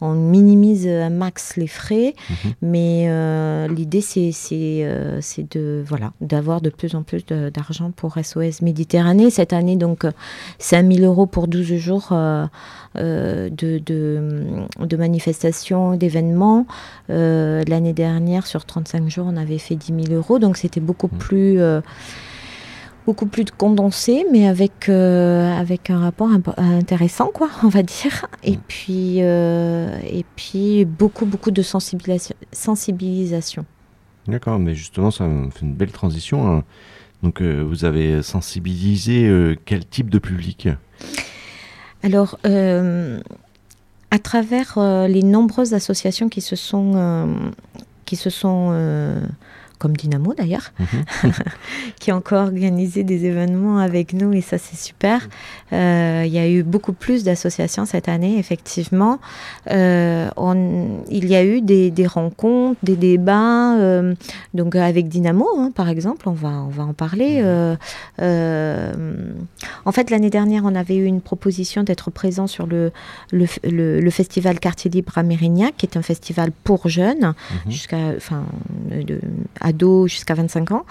on 0.00 0.12
minimise 0.14 0.86
un 0.88 1.10
max 1.10 1.56
les 1.56 1.68
frais, 1.68 2.14
Mhm. 2.30 2.52
mais 2.62 3.04
euh, 3.08 3.68
l'idée 3.68 4.00
c'est 4.00 4.32
de 5.50 5.84
voilà 5.86 6.12
d'avoir 6.20 6.60
de 6.60 6.70
plus 6.70 6.94
en 6.96 7.02
plus 7.04 7.24
d'argent 7.26 7.90
pour 7.94 8.16
SOS 8.22 8.62
Méditerranée. 8.62 9.30
Cette 9.30 9.52
année 9.52 9.76
donc 9.76 10.04
euh, 10.04 10.10
5000 10.58 11.04
euros 11.04 11.26
pour 11.26 11.46
12 11.48 11.74
jours 11.76 12.08
de, 12.94 13.78
de, 13.78 14.42
de 14.80 14.96
manifestations, 14.96 15.94
d'événements. 15.96 16.66
Euh, 17.10 17.62
L'année 17.68 17.92
dernière 17.92 18.46
sur 18.46 18.64
35 18.64 19.08
jours 19.08 19.26
on 19.28 19.36
avait 19.36 19.58
fait 19.58 19.76
10 19.76 19.92
000 20.08 20.12
euros, 20.18 20.38
donc 20.38 20.56
c'était 20.56 20.80
beaucoup 20.80 21.08
Mhm. 21.12 21.18
plus 21.18 21.60
euh, 21.60 21.80
beaucoup 23.06 23.24
plus 23.26 23.44
de 23.44 23.50
condensé, 23.50 24.26
mais 24.30 24.46
avec, 24.46 24.90
euh, 24.90 25.50
avec 25.56 25.88
un 25.88 25.98
rapport 25.98 26.28
intéressant, 26.58 27.30
quoi, 27.32 27.48
on 27.64 27.68
va 27.68 27.82
dire. 27.82 28.26
Et 28.44 28.56
Mm. 28.58 28.60
puis, 28.68 29.14
euh, 29.22 29.98
et 30.04 30.26
puis 30.36 30.84
beaucoup, 30.84 31.24
beaucoup 31.24 31.50
de 31.50 31.62
sensibilisation. 31.62 32.36
sensibilisation. 32.52 33.64
D'accord, 34.26 34.58
mais 34.58 34.74
justement, 34.74 35.10
ça 35.10 35.24
fait 35.52 35.64
une 35.64 35.72
belle 35.72 35.90
transition. 35.92 36.46
hein. 36.52 36.64
Donc, 37.22 37.40
euh, 37.40 37.62
vous 37.62 37.86
avez 37.86 38.22
sensibilisé 38.22 39.56
quel 39.64 39.86
type 39.86 40.10
de 40.10 40.18
public? 40.18 40.68
Alors, 42.02 42.38
à 44.10 44.18
travers 44.18 44.74
euh, 44.78 45.06
les 45.06 45.22
nombreuses 45.22 45.74
associations 45.74 46.28
qui 46.28 46.40
se 46.40 46.56
sont, 46.56 46.92
euh, 46.94 47.26
qui 48.04 48.16
se 48.16 48.30
sont 48.30 48.70
euh, 48.72 49.20
comme 49.78 49.96
Dynamo 49.96 50.34
d'ailleurs, 50.34 50.72
Mhm. 50.78 51.02
qui 52.00 52.12
ont 52.12 52.16
encore 52.16 52.44
organisé 52.44 53.04
des 53.04 53.24
événements 53.26 53.78
avec 53.78 54.12
nous 54.12 54.32
et 54.32 54.40
ça 54.40 54.58
c'est 54.58 54.76
super. 54.76 55.28
Euh, 55.72 56.22
Il 56.26 56.32
y 56.32 56.38
a 56.38 56.48
eu 56.48 56.62
beaucoup 56.62 56.92
plus 56.92 57.24
d'associations 57.24 57.84
cette 57.86 58.08
année, 58.08 58.38
effectivement. 58.38 59.18
Euh, 59.70 60.28
on- 60.36 61.02
il 61.10 61.26
y 61.26 61.36
a 61.36 61.44
eu 61.44 61.60
des, 61.60 61.90
des 61.90 62.06
rencontres, 62.06 62.78
des 62.82 62.96
débats, 62.96 63.76
euh, 63.78 64.14
donc 64.54 64.74
avec 64.76 65.08
Dynamo 65.08 65.46
hein, 65.58 65.70
par 65.74 65.88
exemple, 65.88 66.28
on 66.28 66.32
va, 66.32 66.48
on 66.50 66.68
va 66.68 66.84
en 66.84 66.92
parler. 66.92 67.40
Euh, 67.42 67.76
en 69.84 69.92
fait, 69.92 70.10
l'année 70.10 70.30
dernière, 70.30 70.62
on 70.64 70.74
avait 70.74 70.96
eu 70.96 71.04
une 71.04 71.20
proposition 71.20 71.82
d'être 71.82 72.10
présent 72.10 72.46
sur 72.46 72.66
le, 72.66 72.90
le, 73.32 73.46
le- 73.64 74.00
le 74.00 74.10
festival 74.10 74.58
Quartier 74.60 74.90
Libre 74.90 75.16
à 75.16 75.22
Mérignac, 75.22 75.74
qui 75.76 75.86
est 75.86 75.96
un 75.96 76.02
festival 76.02 76.50
pour 76.64 76.88
jeunes, 76.88 77.34
Mhm. 77.64 77.70
jusqu'à, 77.72 77.96
enfin, 78.16 78.44
jusqu'à 80.06 80.34
25 80.34 80.70
ans. 80.72 80.84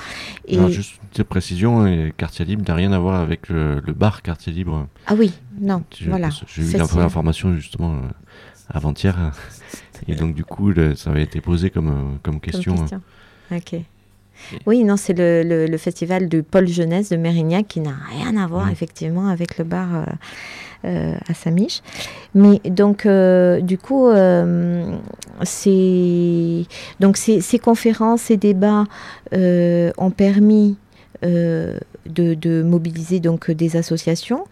Et, 0.47 0.57
Alors, 0.57 0.69
juste 0.69 0.93
une 1.03 1.09
petite 1.09 1.23
précision, 1.27 2.11
Quartier 2.17 2.45
Libre 2.45 2.63
n'a 2.67 2.75
rien 2.75 2.91
à 2.91 2.99
voir 2.99 3.19
avec 3.21 3.49
le, 3.49 3.79
le 3.85 3.93
bar 3.93 4.21
Quartier 4.21 4.51
Libre. 4.53 4.87
Ah 5.05 5.15
oui, 5.15 5.33
non, 5.59 5.83
Je- 5.99 6.09
voilà. 6.09 6.29
J'ai 6.47 6.61
eu 6.63 6.77
l'information 6.77 7.55
justement 7.55 7.93
euh, 7.95 8.07
avant-hier. 8.69 9.15
Et 10.07 10.15
donc, 10.15 10.35
du 10.35 10.43
coup, 10.43 10.69
le- 10.71 10.95
ça 10.95 11.09
avait 11.09 11.23
été 11.23 11.41
posé 11.41 11.69
comme, 11.69 11.87
euh, 11.89 11.91
comme 12.23 12.35
comme 12.35 12.39
question. 12.39 12.75
question. 12.75 13.01
Ok. 13.51 13.81
Oui, 14.65 14.83
non, 14.83 14.97
c'est 14.97 15.13
le, 15.17 15.43
le- 15.43 15.65
le 15.65 15.77
festival 15.77 16.29
de 16.29 16.41
Paul 16.41 16.67
Jeunesse 16.67 17.09
de 17.09 17.17
Mérignac 17.17 17.67
qui 17.67 17.79
n'a 17.79 17.95
rien 18.11 18.35
à 18.37 18.47
voir 18.47 18.65
Mhm. 18.67 18.71
effectivement 18.71 19.27
avec 19.27 19.57
le 19.57 19.63
bar 19.63 19.87
euh, 19.95 20.03
euh, 20.85 21.15
à 21.27 21.33
Samiche. 21.33 21.81
Mais 22.35 22.59
donc, 22.65 23.05
euh, 23.05 23.59
du 23.61 23.77
coup, 23.77 24.07
c'est 25.43 26.65
donc 26.99 27.17
ces, 27.17 27.41
ces 27.41 27.59
conférences, 27.59 28.21
ces 28.21 28.37
débats 28.37 28.85
ont 29.33 30.11
permis 30.15 30.77
de, 31.23 31.73
de 32.05 32.61
mobiliser 32.63 33.19
donc 33.19 33.49
des 33.51 33.75
associations. 33.75 34.45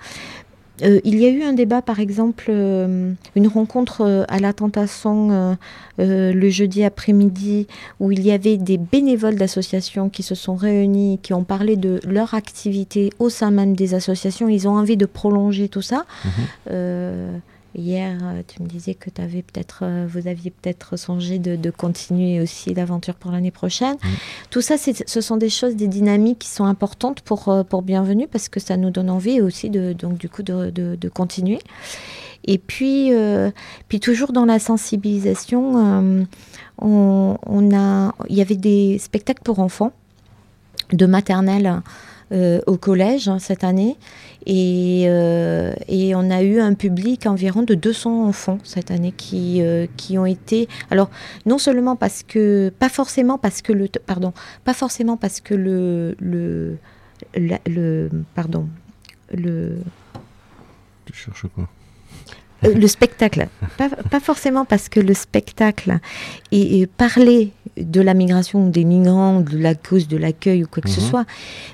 Euh, 0.84 1.00
il 1.04 1.20
y 1.20 1.26
a 1.26 1.30
eu 1.30 1.44
un 1.44 1.54
débat, 1.54 1.82
par 1.82 2.00
exemple, 2.00 2.46
euh, 2.50 3.14
une 3.36 3.48
rencontre 3.48 4.02
euh, 4.02 4.24
à 4.28 4.40
la 4.40 4.54
Tentation 4.54 5.56
le 5.98 6.50
jeudi 6.50 6.84
après-midi 6.84 7.68
où 8.02 8.12
il 8.12 8.22
y 8.22 8.32
avait 8.32 8.58
des 8.58 8.78
bénévoles 8.78 9.36
d'associations 9.36 10.10
qui 10.10 10.24
se 10.24 10.36
sont 10.36 10.56
réunis, 10.56 11.20
qui 11.22 11.34
ont 11.34 11.46
parlé 11.46 11.78
de 11.78 12.02
leur 12.06 12.34
activité 12.34 13.12
au 13.20 13.30
sein 13.30 13.52
même 13.52 13.76
des 13.76 13.94
associations. 13.94 14.50
Ils 14.50 14.68
ont 14.68 14.76
envie 14.76 14.98
de 14.98 15.06
prolonger 15.06 15.70
tout 15.70 15.82
ça. 15.82 16.06
Mhm. 16.26 17.42
Hier, 17.78 18.18
euh, 18.24 18.42
tu 18.48 18.64
me 18.64 18.68
disais 18.68 18.94
que 18.94 19.10
avais 19.22 19.42
peut-être, 19.42 19.80
euh, 19.84 20.08
vous 20.10 20.28
aviez 20.28 20.50
peut-être 20.52 20.96
songé 20.98 21.40
de, 21.40 21.56
de 21.58 21.70
continuer 21.72 22.40
aussi 22.40 22.74
l'aventure 22.74 23.16
pour 23.16 23.32
l'année 23.32 23.52
prochaine. 23.52 23.98
Tout 24.50 24.62
ça, 24.62 24.78
c'est- 24.78 25.08
ce 25.08 25.20
sont 25.22 25.36
des 25.38 25.50
choses, 25.50 25.76
des 25.76 25.88
dynamiques 25.90 26.40
qui 26.40 26.48
sont 26.50 26.64
importantes 26.66 27.22
pour, 27.22 27.50
euh, 27.50 27.64
pour 27.64 27.82
Bienvenue 27.82 28.28
parce 28.28 28.48
que 28.48 28.60
ça 28.62 28.78
nous 28.78 28.92
donne 28.92 29.10
envie 29.10 29.42
aussi 29.42 29.70
de, 29.70 29.94
donc, 29.94 30.18
du 30.18 30.30
coup, 30.30 30.42
de, 30.44 30.70
de- 30.70 30.96
de 31.00 31.10
continuer. 31.10 31.60
Et 32.48 32.58
puis, 32.60 33.12
euh, 33.14 33.52
puis 33.90 34.00
toujours 34.00 34.32
dans 34.32 34.46
la 34.46 34.60
sensibilisation, 34.60 35.74
euh, 35.78 36.24
on, 36.80 37.38
on 37.46 37.76
a, 37.76 38.14
il 38.30 38.36
y 38.36 38.42
avait 38.42 38.56
des 38.56 39.00
spectacles 39.00 39.42
pour 39.44 39.60
enfants 39.60 39.92
de 40.94 41.06
maternelle 41.08 41.82
euh, 42.32 42.60
au 42.66 42.78
collège 42.78 43.28
hein, 43.28 43.40
cette 43.40 43.64
année. 43.64 43.98
Et, 44.48 45.06
euh, 45.08 45.74
et 45.88 46.16
on 46.16 46.32
a 46.32 46.42
eu 46.42 46.60
un 46.60 46.74
public 46.74 47.26
environ 47.26 47.62
de 47.64 47.76
200 47.76 48.28
enfants 48.28 48.58
cette 48.64 48.92
année 48.92 49.12
qui, 49.12 49.62
euh, 49.62 49.88
qui 49.98 50.18
ont 50.18 50.26
été. 50.26 50.68
Alors, 50.90 51.10
non 51.46 51.58
seulement 51.58 51.96
parce 51.96 52.24
que. 52.24 52.72
Pas 52.80 52.90
forcément 52.90 53.38
parce 53.38 53.62
que 53.62 53.74
le. 53.74 53.88
Pardon. 54.06 54.34
Pas 54.64 54.74
forcément 54.74 55.18
parce 55.18 55.40
que 55.40 55.54
le. 55.54 56.16
le, 56.20 56.78
le 57.68 58.10
pardon. 58.34 58.68
Le. 59.32 59.78
Tu 61.06 61.14
cherches 61.14 61.46
quoi? 61.54 61.68
Euh, 62.66 62.74
le 62.74 62.88
spectacle. 62.88 63.48
Pas, 63.78 63.90
pas 63.90 64.20
forcément 64.20 64.66
parce 64.66 64.90
que 64.90 65.00
le 65.00 65.14
spectacle 65.14 66.00
et, 66.52 66.80
et 66.82 66.88
parler 66.88 67.52
de 67.78 68.02
la 68.02 68.14
migration 68.14 68.68
ou 68.68 68.70
des 68.70 68.86
migrants, 68.86 69.42
de 69.42 69.58
la 69.58 69.76
cause 69.76 70.08
de 70.08 70.18
l'accueil 70.18 70.64
ou 70.64 70.68
quoi 70.68 70.82
que 70.82 70.90
ce 70.90 71.02
Mhm. 71.02 71.08
soit, 71.10 71.26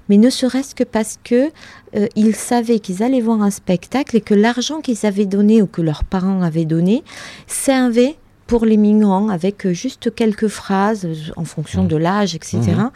mais 0.09 0.17
ne 0.17 0.29
serait-ce 0.29 0.73
que 0.75 0.83
parce 0.83 1.17
que 1.23 1.51
euh, 1.95 2.07
ils 2.15 2.35
savaient 2.35 2.79
qu'ils 2.79 3.03
allaient 3.03 3.21
voir 3.21 3.41
un 3.41 3.51
spectacle 3.51 4.15
et 4.17 4.21
que 4.21 4.33
l'argent 4.33 4.81
qu'ils 4.81 5.05
avaient 5.05 5.25
donné 5.25 5.61
ou 5.61 5.67
que 5.67 5.81
leurs 5.81 6.03
parents 6.03 6.41
avaient 6.41 6.65
donné 6.65 7.03
servait 7.47 8.15
pour 8.51 8.65
les 8.65 8.75
migrants 8.75 9.29
avec 9.29 9.65
euh, 9.65 9.71
juste 9.71 10.13
quelques 10.13 10.49
phrases 10.49 11.05
euh, 11.05 11.15
en 11.37 11.45
fonction 11.45 11.83
Mhm. 11.83 11.87
de 11.87 11.95
l'âge, 11.95 12.35
etc. 12.35 12.57
Mhm. 12.67 12.91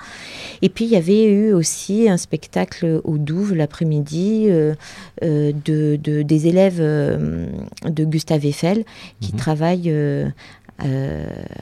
Et 0.62 0.68
puis 0.68 0.84
il 0.84 0.92
y 0.92 0.98
avait 0.98 1.24
eu 1.32 1.54
aussi 1.54 2.10
un 2.10 2.18
spectacle 2.18 3.00
au 3.06 3.18
Douve 3.18 3.54
l'après-midi 3.56 4.48
euh, 4.50 4.76
euh, 5.24 5.54
de, 5.64 5.98
de- 6.08 6.24
des 6.24 6.48
élèves 6.48 6.80
euh, 6.82 7.48
de 7.86 8.04
Gustave 8.04 8.46
Eiffel 8.46 8.84
qui 9.22 9.32
Mhm. 9.32 9.40
travaillent 9.40 9.92
euh, 9.92 10.28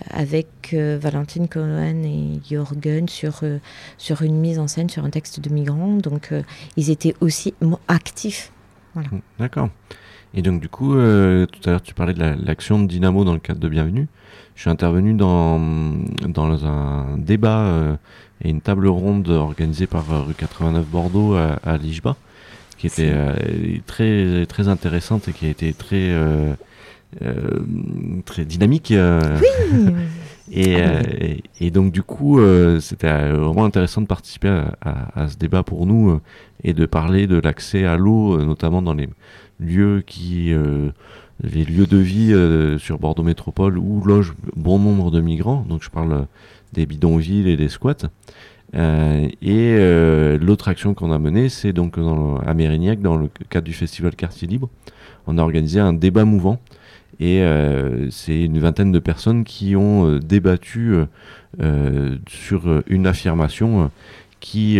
avec 0.10 0.48
euh, 0.74 0.98
Valentine 1.00 1.48
Cohen 1.48 2.02
et 2.04 2.40
Jorgen 2.50 3.08
sur, 3.08 3.42
euh, 3.44 3.60
sur 4.00 4.24
une 4.24 4.38
mise 4.40 4.58
en 4.58 4.68
scène 4.68 4.90
sur 4.90 5.06
un 5.06 5.12
texte 5.12 5.40
de 5.40 5.50
migrants. 5.54 5.98
Donc 5.98 6.32
ils 6.78 6.90
étaient 6.90 7.14
aussi 7.22 7.54
actifs. 7.88 8.52
Mm, 8.96 9.02
D'accord. 9.38 9.70
Et 10.34 10.42
donc 10.42 10.62
du 10.62 10.70
coup, 10.70 10.96
euh, 10.96 11.46
tout 11.46 11.60
à 11.66 11.72
l'heure 11.72 11.82
tu 11.82 11.94
parlais 11.94 12.14
de 12.14 12.20
la- 12.20 12.36
l'action 12.36 12.80
de 12.82 12.88
Dynamo 12.88 13.24
dans 13.24 13.34
le 13.34 13.40
cadre 13.40 13.60
de 13.60 13.70
Bienvenue. 13.70 14.08
Je 14.56 14.62
suis 14.62 14.70
intervenu 14.70 15.14
dans, 15.14 15.60
dans 16.28 16.66
un 16.66 17.18
débat 17.18 17.60
euh, 17.60 17.96
et 18.44 18.50
une 18.50 18.62
table 18.62 18.88
ronde 18.88 19.30
organisée 19.30 19.88
par 19.88 20.12
euh, 20.12 20.22
rue 20.22 20.34
89 20.34 20.86
Bordeaux 20.86 21.36
à, 21.36 21.60
à 21.64 21.78
Lijba, 21.78 22.16
qui 22.78 22.88
était 22.88 23.12
euh, 23.14 23.36
très, 23.88 24.46
très 24.48 24.68
intéressante 24.68 25.28
et 25.28 25.34
qui 25.34 25.46
a 25.46 25.50
été 25.50 25.74
très, 25.74 26.10
euh, 26.12 26.54
euh, 27.24 27.60
très 28.26 28.46
dynamique. 28.46 28.92
euh, 28.92 29.20
et, 30.56 30.76
euh, 30.82 31.02
et, 31.20 31.44
et 31.60 31.72
donc 31.72 31.92
du 31.92 32.04
coup, 32.04 32.40
euh, 32.40 32.80
c'était 32.80 33.08
euh, 33.08 33.38
vraiment 33.38 33.66
intéressant 33.66 34.02
de 34.02 34.08
participer 34.08 34.50
à, 34.50 34.76
à- 34.82 35.22
à 35.24 35.28
ce 35.28 35.38
débat 35.38 35.64
pour 35.64 35.86
nous 35.86 36.12
euh, 36.12 36.22
et 36.64 36.74
de 36.74 36.86
parler 36.86 37.28
de 37.28 37.40
l'accès 37.40 37.86
à 37.86 37.98
l'eau, 37.98 38.38
euh, 38.40 38.46
notamment 38.46 38.82
dans 38.82 38.94
les 38.94 39.10
lieux 39.60 40.04
qui, 40.06 40.54
euh, 40.54 40.90
les 41.44 41.66
lieux 41.66 41.88
de 41.88 41.98
vie 41.98 42.34
euh, 42.34 42.78
sur 42.78 43.00
Bordeaux 43.00 43.24
Métropole 43.24 43.78
où 43.78 44.04
logent 44.06 44.34
bon 44.56 44.80
nombre 44.80 45.12
de 45.12 45.22
migrants. 45.22 45.66
Donc 45.68 45.84
je 45.84 45.90
parle 45.90 46.28
des 46.74 46.86
bidonvilles 46.86 47.50
et 47.50 47.58
des 47.58 47.70
squats. 47.70 48.10
Euh, 48.76 49.28
et 49.42 49.76
euh, 49.78 50.38
l'autre 50.40 50.68
action 50.68 50.94
qu'on 50.96 51.12
a 51.12 51.20
menée, 51.20 51.50
c'est 51.50 51.74
donc 51.74 52.00
dans, 52.00 52.38
le- 52.40 52.48
à 52.50 52.54
Mérignac, 52.56 53.02
dans 53.02 53.18
le 53.18 53.30
cadre 53.50 53.66
du 53.66 53.74
festival 53.74 54.16
Quartier 54.16 54.48
Libre, 54.48 54.70
on 55.28 55.38
a 55.38 55.42
organisé 55.44 55.80
un 55.80 55.94
débat 55.94 56.26
mouvant. 56.26 56.60
Et 57.20 57.42
euh, 57.42 58.10
c'est 58.10 58.44
une 58.44 58.60
vingtaine 58.60 58.92
de 58.92 59.00
personnes 59.00 59.44
qui 59.44 59.76
ont 59.76 60.08
euh, 60.08 60.20
débattu 60.20 60.96
euh, 61.62 62.18
sur 62.28 62.82
une 62.88 63.08
affirmation 63.08 63.92
qui 64.40 64.78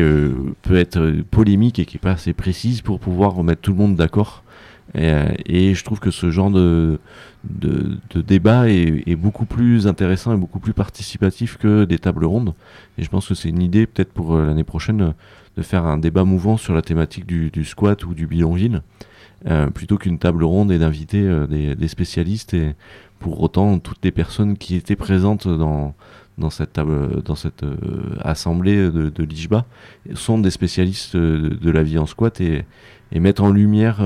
peut 0.64 0.76
être 0.76 1.14
polémique 1.32 1.80
et 1.80 1.86
qui 1.86 1.96
n'est 1.96 2.02
pas 2.02 2.12
assez 2.12 2.34
précise 2.34 2.82
pour 2.82 3.00
pouvoir 3.00 3.34
remettre 3.34 3.62
tout 3.62 3.72
le 3.72 3.78
monde 3.78 3.96
d'accord. 3.96 4.44
Et, 4.94 5.74
je 5.74 5.84
trouve 5.86 6.02
que 6.02 6.12
ce 6.12 6.32
genre 6.32 6.52
de, 6.52 7.00
de, 7.46 8.22
débat 8.22 8.68
est, 8.68 9.16
beaucoup 9.16 9.46
plus 9.46 9.88
intéressant 9.88 10.34
et 10.34 10.38
beaucoup 10.38 10.60
plus 10.60 10.74
participatif 10.74 11.56
que 11.58 11.86
des 11.86 11.98
tables 11.98 12.26
rondes. 12.26 12.54
Et 12.98 13.04
je 13.04 13.10
pense 13.10 13.30
que 13.30 13.36
c'est 13.36 13.48
une 13.48 13.62
idée 13.62 13.88
peut-être 13.88 14.12
pour 14.12 14.38
l'année 14.38 14.66
prochaine 14.66 15.14
de 15.56 15.62
faire 15.62 15.86
un 15.86 15.98
débat 15.98 16.26
mouvant 16.26 16.58
sur 16.58 16.74
la 16.74 16.82
thématique 16.82 17.26
du, 17.26 17.50
du 17.50 17.64
squat 17.64 18.04
ou 18.04 18.14
du 18.14 18.28
bidonville, 18.28 18.82
euh, 19.46 19.70
plutôt 19.70 19.98
qu'une 19.98 20.20
table 20.20 20.44
ronde 20.44 20.72
et 20.72 20.80
d'inviter 20.80 21.22
euh, 21.22 21.48
des, 21.48 21.76
des 21.76 21.88
spécialistes. 21.88 22.54
Et 22.54 22.76
pour 23.20 23.42
autant, 23.42 23.80
toutes 23.80 24.04
les 24.04 24.12
personnes 24.12 24.58
qui 24.58 24.76
étaient 24.76 24.96
présentes 24.96 25.48
dans, 25.48 25.94
dans 26.38 26.50
cette, 26.50 26.74
table, 26.74 27.22
dans 27.24 27.36
cette 27.36 27.64
euh, 27.64 28.16
assemblée 28.22 28.76
de, 28.76 29.10
de 29.10 29.24
l'IJBA 29.24 29.66
sont 30.14 30.40
des 30.40 30.52
spécialistes 30.52 31.18
de, 31.18 31.50
de 31.50 31.72
la 31.72 31.84
vie 31.84 31.98
en 31.98 32.06
squat 32.06 32.40
et, 32.40 32.64
et 33.12 33.20
mettre 33.20 33.44
en 33.44 33.52
lumière 33.52 33.98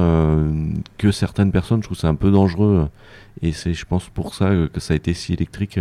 que 0.97 1.11
certaines 1.11 1.53
personnes, 1.53 1.81
je 1.81 1.87
trouve 1.87 1.97
c'est 1.97 2.07
un 2.07 2.15
peu 2.15 2.29
dangereux. 2.29 2.89
Et 3.41 3.53
c'est, 3.53 3.73
je 3.73 3.85
pense, 3.85 4.09
pour 4.09 4.35
ça 4.35 4.51
que 4.73 4.81
ça 4.81 4.93
a 4.93 4.97
été 4.97 5.13
si 5.13 5.31
électrique, 5.31 5.79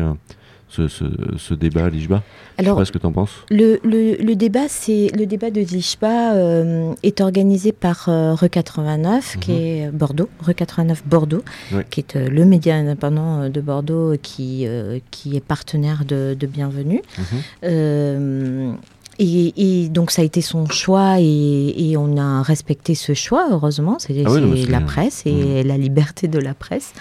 ce, 0.69 0.89
ce, 0.89 1.05
ce 1.39 1.55
débat 1.55 1.85
à 1.85 1.89
l'IJBA. 1.91 2.23
Je 2.59 2.63
sais 2.63 2.67
Alors, 2.69 2.79
pas 2.79 2.85
ce 2.85 2.93
que 2.93 2.99
tu 2.99 3.07
en 3.07 3.13
penses. 3.13 3.31
Le, 3.51 3.79
le, 3.85 4.17
le 4.17 4.35
débat, 4.35 4.69
c'est 4.69 5.09
le 5.17 5.25
débat 5.27 5.51
de 5.51 5.63
Zishba 5.63 6.35
euh, 6.35 6.93
est 7.03 7.21
organisé 7.21 7.71
par 7.73 8.09
euh, 8.09 8.35
Re 8.35 8.49
89, 8.51 9.37
qui 9.41 9.53
Mhm. 9.53 9.57
est 9.59 9.91
Bordeaux, 9.93 10.29
Re 10.45 10.55
89 10.55 11.05
Bordeaux, 11.07 11.43
qui 11.91 12.01
est 12.01 12.17
euh, 12.17 12.29
le 12.29 12.45
média 12.45 12.75
indépendant 12.75 13.43
euh, 13.43 13.49
de 13.49 13.61
Bordeaux, 13.61 14.13
euh, 14.13 14.17
qui 14.21 14.67
euh, 14.67 14.99
qui 15.13 15.37
est 15.37 15.41
partenaire 15.45 16.05
de, 16.05 16.37
de 16.39 16.47
Bienvenue. 16.47 17.03
Mhm. 17.19 17.25
Euh, 17.65 18.73
et, 19.19 19.85
et 19.85 19.89
donc 19.89 20.11
ça 20.11 20.21
a 20.23 20.25
été 20.27 20.43
son 20.43 20.67
choix 20.67 21.17
et, 21.21 21.75
et 21.91 21.97
on 21.97 22.19
a 22.19 22.43
respecté 22.43 22.95
ce 22.95 23.15
choix, 23.15 23.47
heureusement. 23.51 23.97
C'est 23.99 24.15
Ah 24.27 24.31
oui, 24.31 24.67
la 24.67 24.81
presse 24.81 25.23
et 25.27 25.63
la 25.63 25.79
liberté 25.79 26.29
de 26.29 26.39
la 26.39 26.53
presse. 26.55 26.93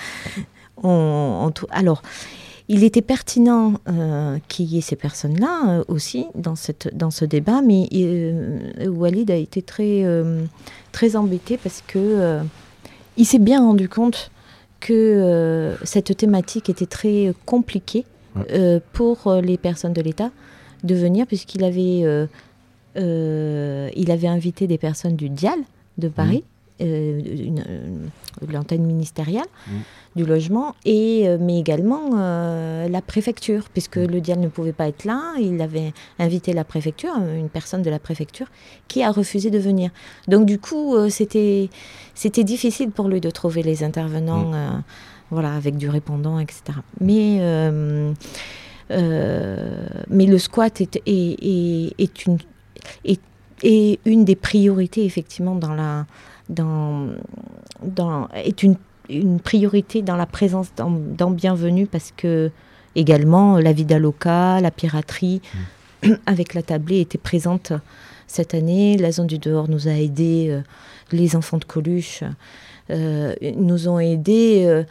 On- 0.84 1.50
on 1.52 1.68
alors, 1.72 2.02
il 2.68 2.84
était 2.84 3.02
pertinent 3.02 3.74
euh, 3.88 4.38
qu'il 4.48 4.66
y 4.66 4.78
ait 4.78 4.82
ces 4.82 4.96
personnes-là 4.96 5.80
euh, 5.80 5.84
aussi 5.88 6.26
dans, 6.36 6.56
cette, 6.56 6.96
dans 6.96 7.12
ce 7.12 7.26
débat, 7.26 7.62
mais 7.62 7.88
euh, 7.94 8.88
Walid 8.88 9.30
a 9.32 9.36
été 9.36 9.62
très, 9.62 10.04
très 10.92 11.16
embêté 11.16 11.58
parce 11.58 11.84
que 11.86 12.40
il 13.18 13.26
s'est 13.26 13.40
bien 13.40 13.62
rendu 13.62 13.88
compte 13.88 14.32
que 14.80 15.74
cette 15.84 16.16
thématique 16.18 16.70
était 16.70 16.86
très 16.86 17.34
compliquée 17.46 18.06
Ouais. 18.36 18.82
pour 18.92 19.32
les 19.42 19.58
personnes 19.58 19.94
de 19.94 20.02
l'État 20.02 20.30
de 20.84 20.94
venir, 20.94 21.26
puisqu'il 21.26 21.64
avait, 21.64 22.04
il 22.98 24.12
avait 24.12 24.28
invité 24.28 24.68
des 24.68 24.78
personnes 24.78 25.16
du 25.16 25.30
Dial 25.30 25.58
de 25.98 26.10
Paris, 26.10 26.44
euh, 26.44 26.55
l'antenne 28.52 28.84
ministérielle 28.86 29.46
Mhm. 29.68 29.82
du 30.16 30.26
logement, 30.26 30.76
et, 30.86 31.24
euh, 31.28 31.38
mais 31.40 31.60
également 31.60 32.12
euh, 32.18 32.88
la 32.90 33.02
préfecture, 33.02 33.64
puisque 33.74 33.98
le 33.98 34.20
Dial 34.22 34.40
ne 34.40 34.48
pouvait 34.48 34.74
pas 34.74 34.88
être 34.88 35.04
là, 35.06 35.34
il 35.40 35.62
avait 35.62 35.94
invité 36.20 36.54
la 36.54 36.64
préfecture, 36.64 37.14
euh, 37.20 37.38
une 37.38 37.50
personne 37.50 37.82
de 37.82 37.90
la 37.90 38.00
préfecture, 38.00 38.48
qui 38.88 39.04
a 39.04 39.12
refusé 39.12 39.50
de 39.52 39.58
venir. 39.60 39.90
Donc 40.28 40.46
du 40.46 40.60
coup, 40.60 40.96
euh, 40.96 41.10
c'était 41.10 41.70
c'était 42.14 42.44
difficile 42.44 42.92
pour 42.92 43.08
lui 43.10 43.20
de 43.22 43.30
trouver 43.30 43.64
les 43.64 43.84
intervenants, 43.84 44.52
euh, 44.54 44.70
voilà, 45.32 45.54
avec 45.56 45.76
du 45.78 45.90
répondant, 45.90 46.40
etc. 46.40 46.80
Mais 47.02 47.38
euh, 47.40 48.14
Euh, 48.92 49.88
mais 50.10 50.28
le 50.28 50.38
squat 50.38 50.80
est, 50.80 50.98
est, 51.08 51.36
est, 51.42 51.94
est 51.98 52.26
une, 52.28 52.38
est, 53.04 53.20
est 53.64 54.00
une 54.06 54.26
des 54.26 54.36
priorités, 54.36 55.04
effectivement, 55.06 55.56
dans 55.56 55.74
la. 55.74 56.06
Dans, 56.50 57.08
dans, 57.82 58.28
est 58.36 58.62
une, 58.62 58.76
une 59.10 59.40
priorité 59.40 60.02
dans 60.02 60.16
la 60.16 60.28
présence 60.28 60.68
dans, 60.76 60.92
dans 60.92 61.32
Bienvenue 61.32 61.88
parce 61.88 62.14
que 62.16 62.52
également 62.96 63.58
la 63.58 63.74
vida 63.74 64.00
loca, 64.00 64.62
la 64.62 64.72
piraterie 64.72 65.42
avec 66.26 66.54
la 66.54 66.62
tablée 66.62 67.02
était 67.02 67.18
présente 67.18 67.74
cette 68.28 68.54
année. 68.54 68.98
La 68.98 69.12
zone 69.12 69.28
du 69.28 69.38
dehors 69.38 69.70
nous 69.70 69.88
a 69.88 69.92
aidés, 69.92 70.48
euh, 70.50 70.62
les 71.12 71.36
enfants 71.36 71.58
de 71.58 71.66
Coluche 71.66 72.24
euh, 72.90 73.34
nous 73.58 73.88
ont 73.88 74.00
aidés. 74.00 74.64
euh, 74.66 74.84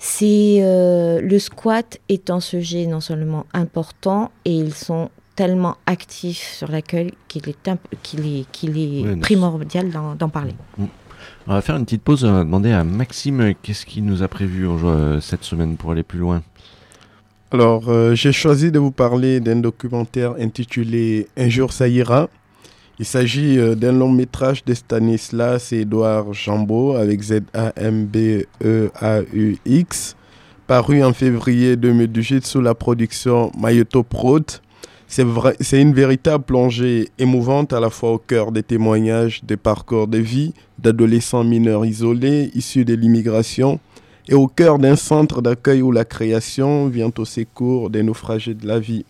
c'est 0.00 0.60
le 0.62 1.38
squat 1.38 1.98
est 2.08 2.30
un 2.30 2.38
sujet 2.38 2.86
non 2.86 3.00
seulement 3.00 3.46
important 3.52 4.30
et 4.44 4.56
ils 4.56 4.72
sont 4.72 5.10
tellement 5.38 5.76
actifs 5.86 6.54
sur 6.58 6.68
l'accueil 6.68 7.12
qu'il 7.28 7.48
est, 7.48 7.68
imp- 7.68 7.78
qu'il 8.02 8.26
est, 8.26 8.44
qu'il 8.50 8.76
est 8.76 9.20
primordial 9.20 9.88
d'en, 9.92 10.16
d'en 10.16 10.28
parler. 10.28 10.54
On 11.46 11.52
va 11.54 11.60
faire 11.60 11.76
une 11.76 11.84
petite 11.84 12.02
pause. 12.02 12.24
On 12.24 12.32
va 12.32 12.42
demander 12.44 12.72
à 12.72 12.82
Maxime 12.82 13.40
euh, 13.40 13.52
qu'est-ce 13.62 13.86
qu'il 13.86 14.04
nous 14.04 14.24
a 14.24 14.28
prévu 14.28 14.66
euh, 14.66 15.20
cette 15.20 15.44
semaine 15.44 15.76
pour 15.76 15.92
aller 15.92 16.02
plus 16.02 16.18
loin? 16.18 16.42
Alors, 17.52 17.88
euh, 17.88 18.16
j'ai 18.16 18.32
choisi 18.32 18.72
de 18.72 18.80
vous 18.80 18.90
parler 18.90 19.38
d'un 19.38 19.56
documentaire 19.56 20.34
intitulé 20.40 21.28
Un 21.36 21.48
jour 21.48 21.72
ça 21.72 21.86
ira. 21.86 22.28
Il 22.98 23.04
s'agit 23.04 23.60
euh, 23.60 23.76
d'un 23.76 23.92
long 23.92 24.10
métrage 24.10 24.64
de 24.64 24.74
Stanislas 24.74 25.72
et 25.72 25.82
Édouard 25.82 26.32
Jambeau 26.34 26.96
avec 26.96 27.22
Z-A-M-B-E-A-U-X, 27.22 28.56
paru 30.66 31.04
en 31.04 31.12
février 31.12 31.76
2018 31.76 32.44
sous 32.44 32.60
la 32.60 32.74
production 32.74 33.52
Mayoto 33.56 34.02
Prod. 34.02 34.44
C'est 35.10 35.24
vrai- 35.24 35.56
c'est 35.60 35.80
une 35.80 35.94
véritable 35.94 36.44
plongée 36.44 37.08
émouvante 37.18 37.72
à 37.72 37.80
la 37.80 37.88
fois 37.88 38.12
au 38.12 38.18
cœur 38.18 38.52
des 38.52 38.62
témoignages 38.62 39.42
des 39.42 39.56
parcours 39.56 40.06
de 40.06 40.18
vie 40.18 40.52
d'adolescents 40.78 41.44
mineurs 41.44 41.86
isolés 41.86 42.50
issus 42.54 42.84
de 42.84 42.94
l'immigration 42.94 43.80
et 44.28 44.34
au 44.34 44.46
cœur 44.48 44.78
d'un 44.78 44.96
centre 44.96 45.40
d'accueil 45.40 45.80
où 45.80 45.90
la 45.92 46.04
création 46.04 46.88
vient 46.88 47.10
au 47.16 47.24
secours 47.24 47.88
des 47.88 48.02
naufragés 48.02 48.52
de 48.52 48.66
la 48.66 48.78
vie. 48.78 49.06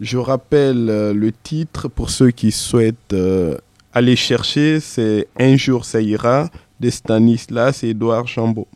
Je 0.00 0.18
rappelle 0.18 0.88
euh, 0.90 1.14
le 1.14 1.32
titre 1.32 1.88
pour 1.88 2.10
ceux 2.10 2.30
qui 2.30 2.52
souhaitent 2.52 3.14
euh, 3.14 3.56
aller 3.94 4.16
chercher, 4.16 4.80
c'est 4.80 5.28
Un 5.38 5.56
jour 5.56 5.86
ça 5.86 6.02
ira 6.02 6.50
de 6.78 6.90
Stanislas 6.90 7.82
et 7.84 7.88
Édouard 7.88 8.28
Chambaud. 8.28 8.68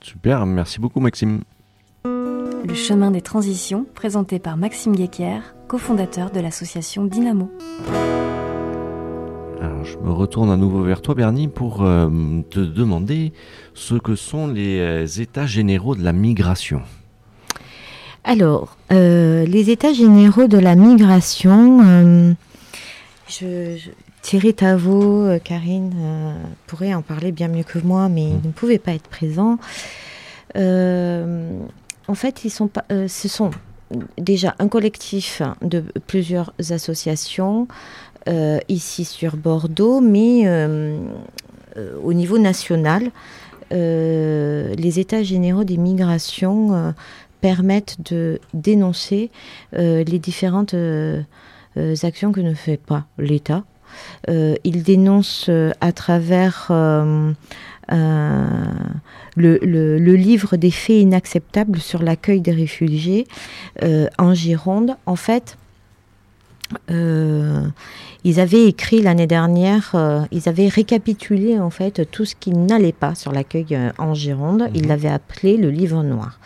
Super, 0.00 0.46
merci 0.46 0.78
beaucoup 0.80 1.00
Maxime. 1.00 1.40
Le 2.04 2.74
chemin 2.74 3.10
des 3.10 3.20
transitions, 3.20 3.84
présenté 3.94 4.38
par 4.38 4.56
Maxime 4.56 4.96
Guéquière, 4.96 5.53
cofondateur 5.68 6.30
de 6.30 6.40
l'association 6.40 7.04
Dynamo. 7.04 7.50
Alors, 9.60 9.84
je 9.84 9.96
me 9.98 10.10
retourne 10.12 10.50
à 10.50 10.56
nouveau 10.56 10.82
vers 10.82 11.00
toi, 11.00 11.14
Bernie, 11.14 11.48
pour 11.48 11.82
euh, 11.82 12.08
te 12.50 12.60
demander 12.60 13.32
ce 13.74 13.94
que 13.94 14.14
sont 14.14 14.46
les 14.46 14.78
euh, 14.80 15.06
états 15.06 15.46
généraux 15.46 15.94
de 15.94 16.02
la 16.02 16.12
migration. 16.12 16.82
Alors, 18.24 18.76
euh, 18.92 19.44
les 19.46 19.70
états 19.70 19.92
généraux 19.92 20.46
de 20.46 20.58
la 20.58 20.74
migration, 20.74 21.80
euh, 21.84 22.32
je, 23.28 23.76
je- 23.76 23.90
Thierry 24.22 24.54
Tavot, 24.54 25.22
euh, 25.26 25.38
Karine 25.38 25.92
euh, 25.98 26.34
pourrait 26.66 26.94
en 26.94 27.02
parler 27.02 27.32
bien 27.32 27.48
mieux 27.48 27.62
que 27.64 27.78
moi, 27.78 28.08
mais 28.08 28.22
ils 28.24 28.46
ne 28.46 28.52
pouvaient 28.52 28.78
pas 28.78 28.92
être 28.92 29.08
présents. 29.08 29.58
Euh, 30.56 31.58
en 32.08 32.14
fait, 32.14 32.44
ils 32.44 32.50
sont 32.50 32.68
pas, 32.68 32.84
euh, 32.90 33.06
ce 33.08 33.28
sont 33.28 33.50
déjà 34.18 34.54
un 34.58 34.68
collectif 34.68 35.42
de 35.62 35.84
plusieurs 36.06 36.52
associations 36.70 37.68
euh, 38.26 38.58
ici 38.68 39.04
sur 39.04 39.36
Bordeaux, 39.36 40.00
mais 40.00 40.42
euh, 40.46 40.96
euh, 41.76 41.98
au 42.02 42.14
niveau 42.14 42.38
national, 42.38 43.10
les 43.70 45.00
états 45.00 45.24
généraux 45.24 45.64
des 45.64 45.78
migrations 45.78 46.94
permettent 47.40 47.96
de 48.08 48.38
dénoncer 48.52 49.32
les 49.72 50.18
différentes 50.20 50.76
actions 52.04 52.30
que 52.30 52.40
ne 52.40 52.54
fait 52.54 52.76
pas 52.76 53.06
l'État. 53.18 53.64
Ils 54.28 54.84
dénoncent 54.84 55.50
à 55.80 55.90
travers 55.90 56.70
euh, 57.92 58.46
le, 59.36 59.58
le- 59.62 59.98
le 59.98 60.14
livre 60.14 60.56
des 60.56 60.70
faits 60.70 61.02
inacceptables 61.02 61.80
sur 61.80 62.02
l'accueil 62.02 62.40
des 62.40 62.52
réfugiés 62.52 63.26
euh, 63.82 64.06
en 64.18 64.34
Gironde. 64.34 64.96
En 65.06 65.16
fait, 65.16 65.56
euh, 66.90 67.66
ils 68.24 68.40
avaient 68.40 68.66
écrit 68.66 69.02
l'année 69.02 69.26
dernière, 69.26 69.92
euh, 69.94 70.20
ils 70.32 70.48
avaient 70.48 70.68
récapitulé 70.68 71.58
en 71.60 71.70
fait 71.70 72.10
tout 72.10 72.24
ce 72.24 72.34
qui 72.34 72.50
n'allait 72.52 72.92
pas 72.92 73.14
sur 73.14 73.32
l'accueil 73.32 73.66
euh, 73.72 73.90
en 73.98 74.14
Gironde. 74.14 74.68
Ils 74.74 74.86
l'avaient 74.86 75.08
appelé 75.08 75.56
le 75.56 75.70
livre 75.70 76.02
noir. 76.02 76.38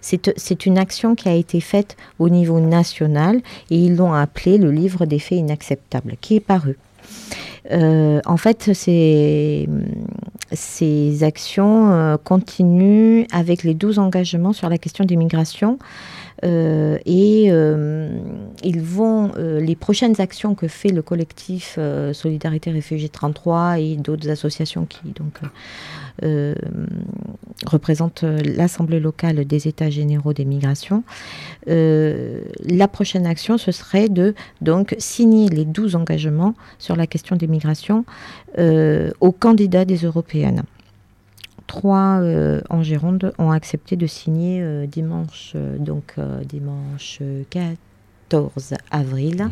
C'est 0.00 0.32
c'est 0.38 0.64
une 0.64 0.78
action 0.78 1.14
qui 1.14 1.28
a 1.28 1.34
été 1.34 1.60
faite 1.60 1.96
au 2.18 2.28
niveau 2.30 2.60
national 2.60 3.40
et 3.70 3.76
ils 3.76 3.96
l'ont 3.96 4.14
appelé 4.14 4.56
le 4.56 4.70
livre 4.70 5.04
des 5.06 5.18
faits 5.18 5.38
inacceptables, 5.38 6.14
qui 6.20 6.36
est 6.36 6.40
paru. 6.40 6.78
En 7.70 8.36
fait, 8.38 8.70
ces, 8.72 9.68
ces 10.52 11.24
actions 11.24 11.92
euh, 11.92 12.16
continuent 12.16 13.24
avec 13.32 13.62
les 13.62 13.74
12 13.74 13.98
engagements 13.98 14.52
sur 14.52 14.68
la 14.68 14.78
question 14.78 15.04
des 15.04 15.16
migrations. 15.16 15.78
Euh, 16.44 16.98
et 17.04 17.46
euh, 17.48 18.16
ils 18.62 18.80
vont, 18.80 19.32
euh, 19.36 19.60
les 19.60 19.74
prochaines 19.74 20.20
actions 20.20 20.54
que 20.54 20.68
fait 20.68 20.90
le 20.90 21.02
collectif 21.02 21.78
Solidarité 22.12 22.70
Réfugiés 22.70 23.08
33 23.08 23.80
et 23.80 23.96
d'autres 23.96 24.28
associations 24.30 24.84
qui 24.84 25.00
donc 25.16 25.40
euh, 26.24 26.54
représentent 27.66 28.24
euh, 28.24 28.38
l'Assemblée 28.44 29.00
locale 29.00 29.44
des 29.44 29.68
États 29.68 29.90
généraux 29.90 30.32
des 30.32 30.44
migrations, 30.44 31.02
euh, 31.68 32.40
la 32.64 32.88
prochaine 32.88 33.26
action, 33.26 33.58
ce 33.58 33.72
serait 33.72 34.08
de 34.08 34.34
donc 34.60 34.94
signer 34.98 35.48
les 35.48 35.64
12 35.64 35.96
engagements 35.96 36.54
sur 36.78 36.96
la 36.96 37.06
question 37.06 37.36
des 37.36 37.46
migrations 37.46 38.04
aux 39.20 39.32
candidats 39.32 39.84
des 39.84 39.98
européennes. 39.98 40.62
Trois 41.66 42.22
en 42.70 42.82
Gironde 42.82 43.32
ont 43.38 43.50
accepté 43.50 43.96
de 43.96 44.06
signer 44.06 44.86
dimanche, 44.88 45.54
donc 45.78 46.14
dimanche 46.48 47.20
14 48.28 48.74
avril, 48.90 49.48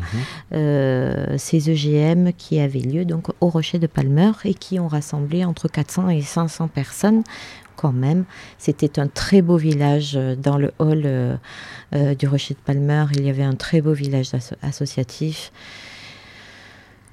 euh, 0.53 1.35
ces 1.37 1.69
EGM 1.69 2.31
qui 2.37 2.59
avaient 2.59 2.79
lieu 2.79 3.05
donc 3.05 3.27
au 3.41 3.49
Rocher 3.49 3.79
de 3.79 3.87
Palmer 3.87 4.31
et 4.45 4.53
qui 4.53 4.79
ont 4.79 4.87
rassemblé 4.87 5.43
entre 5.45 5.67
400 5.67 6.09
et 6.09 6.21
500 6.21 6.67
personnes 6.67 7.23
quand 7.75 7.91
même. 7.91 8.25
C'était 8.57 8.99
un 8.99 9.07
très 9.07 9.41
beau 9.41 9.57
village 9.57 10.13
euh, 10.15 10.35
dans 10.35 10.57
le 10.57 10.71
hall 10.79 11.03
euh, 11.05 11.35
euh, 11.95 12.15
du 12.15 12.27
Rocher 12.27 12.55
de 12.55 12.59
Palmer. 12.59 13.05
Il 13.13 13.23
y 13.25 13.29
avait 13.29 13.43
un 13.43 13.53
très 13.55 13.81
beau 13.81 13.93
village 13.93 14.33
asso- 14.33 14.55
associatif. 14.63 15.51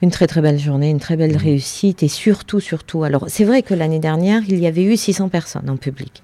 Une 0.04 0.10
très 0.10 0.26
très 0.26 0.42
belle 0.42 0.58
journée, 0.58 0.90
une 0.90 1.00
très 1.00 1.16
belle 1.16 1.34
réussite 1.34 2.02
et 2.02 2.08
surtout, 2.08 2.60
surtout, 2.60 3.04
alors 3.04 3.24
c'est 3.28 3.44
vrai 3.44 3.62
que 3.62 3.72
l'année 3.72 4.00
dernière, 4.00 4.42
il 4.46 4.58
y 4.58 4.66
avait 4.66 4.82
eu 4.82 4.98
600 4.98 5.30
personnes 5.30 5.70
en 5.70 5.78
public. 5.78 6.22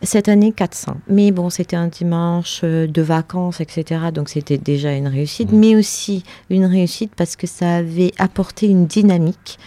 Cette 0.00 0.30
année, 0.30 0.52
400. 0.52 0.96
Mais 1.06 1.30
bon, 1.30 1.50
c'était 1.50 1.76
un 1.76 1.88
dimanche 1.88 2.62
euh, 2.64 2.86
de 2.86 3.02
vacances, 3.02 3.60
etc. 3.60 4.04
Donc 4.14 4.30
c'était 4.30 4.56
déjà 4.56 4.94
une 4.94 5.06
réussite, 5.06 5.52
mais 5.52 5.76
aussi 5.76 6.24
une 6.48 6.64
réussite 6.64 7.12
parce 7.14 7.36
que 7.36 7.46
ça 7.46 7.76
avait 7.76 8.12
apporté 8.16 8.68
une 8.68 8.86
dynamique 8.86 9.58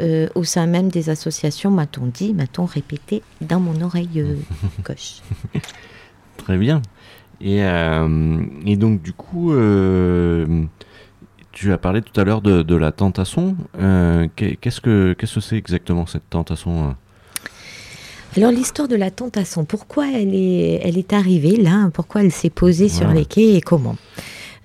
euh, 0.00 0.28
au 0.34 0.44
sein 0.44 0.66
même 0.66 0.88
des 0.88 1.10
associations, 1.10 1.70
m'a-t-on 1.70 2.06
dit, 2.06 2.32
m'a-t-on 2.32 2.64
répété 2.64 3.22
dans 3.42 3.60
mon 3.60 3.78
oreille 3.82 4.22
euh, 4.22 4.36
gauche. 4.86 5.20
Très 6.38 6.56
bien. 6.56 6.80
Et, 7.42 7.62
euh, 7.62 8.40
et 8.64 8.76
donc, 8.76 9.02
du 9.02 9.12
coup, 9.12 9.52
euh, 9.52 10.64
tu 11.52 11.72
as 11.72 11.78
parlé 11.78 12.02
tout 12.02 12.18
à 12.20 12.24
l'heure 12.24 12.40
de, 12.42 12.62
de 12.62 12.74
la 12.76 12.90
tentation. 12.92 13.56
Euh, 13.78 14.26
qu'est- 14.36 14.56
qu'est-ce 14.56 14.80
que 14.80 15.14
qu'est-ce 15.18 15.34
que 15.36 15.40
c'est 15.40 15.56
exactement 15.56 16.06
cette 16.06 16.28
tentation 16.30 16.88
euh? 16.88 16.92
Alors 18.36 18.50
l'histoire 18.50 18.88
de 18.88 18.96
la 18.96 19.10
tentation, 19.10 19.64
pourquoi 19.66 20.10
elle 20.10 20.34
est, 20.34 20.80
elle 20.82 20.96
est 20.96 21.12
arrivée 21.12 21.56
là? 21.56 21.90
Pourquoi 21.92 22.22
elle 22.22 22.32
s'est 22.32 22.48
posée 22.50 22.88
sur 22.88 23.10
les 23.12 23.26
quais 23.26 23.54
et 23.56 23.60
comment? 23.60 23.96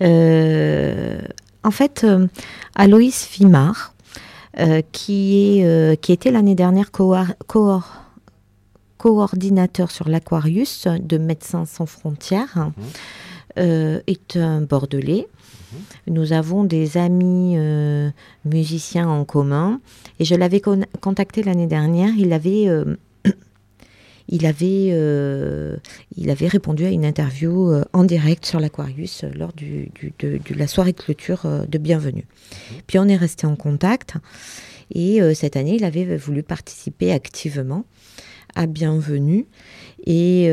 Euh, 0.02 1.20
En 1.64 1.72
fait, 1.72 2.06
euh, 2.06 2.28
Aloïs 2.76 3.26
Fimard, 3.26 3.94
euh, 4.60 4.82
qui, 4.94 5.60
est, 5.60 6.00
qui 6.02 6.14
était 6.14 6.32
l'année 6.32 6.56
dernière 6.56 6.92
coor- 6.92 7.34
coor- 7.48 8.06
coordinateur 8.98 9.92
sur 9.92 10.08
l'Aquarius 10.08 10.88
de 10.88 11.18
Médecins 11.18 11.66
sans 11.66 11.86
frontières, 11.86 12.70
euh, 13.60 14.00
est 14.08 14.38
un 14.38 14.62
Bordelais. 14.62 15.28
Nous 16.08 16.34
avons 16.34 16.64
des 16.64 16.98
amis 16.98 17.56
euh, 17.58 18.10
musiciens 18.46 19.08
en 19.08 19.26
commun. 19.26 19.82
Et 20.20 20.26
je 20.26 20.36
l'avais 20.36 20.60
con- 20.60 20.86
contacté 21.02 21.44
l'année 21.44 21.68
dernière. 21.68 22.10
Il 22.18 22.34
avait, 22.34 22.68
euh, 22.68 22.96
il 24.30 24.46
avait, 24.46 24.88
il 26.18 26.30
avait 26.30 26.48
répondu 26.48 26.86
à 26.86 26.90
une 26.90 27.06
interview 27.06 27.74
en 27.94 28.04
direct 28.04 28.46
sur 28.46 28.60
l'Aquarius 28.60 29.24
lors 29.36 29.54
du, 29.54 29.92
de, 30.20 30.40
la 30.56 30.68
soirée 30.68 30.94
de 30.94 31.02
clôture 31.02 31.46
de 31.68 31.78
Bienvenue. 31.78 32.26
Puis 32.88 33.00
on 33.00 33.08
est 33.08 33.16
resté 33.16 33.48
en 33.48 33.56
contact. 33.56 34.16
Et 34.94 35.20
cette 35.36 35.58
année, 35.58 35.76
il 35.76 35.84
avait 35.84 36.16
voulu 36.18 36.44
participer 36.44 37.12
activement 37.12 37.84
à 38.58 38.66
Bienvenue 38.66 39.46
et 40.06 40.46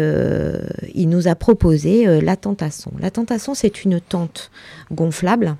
il 0.95 1.09
nous 1.09 1.29
a 1.29 1.35
proposé 1.35 2.21
la 2.21 2.37
tentation. 2.37 2.93
La 2.99 3.11
tentation, 3.11 3.55
c'est 3.55 3.85
une 3.85 4.01
tente 4.01 4.51
gonflable 4.91 5.57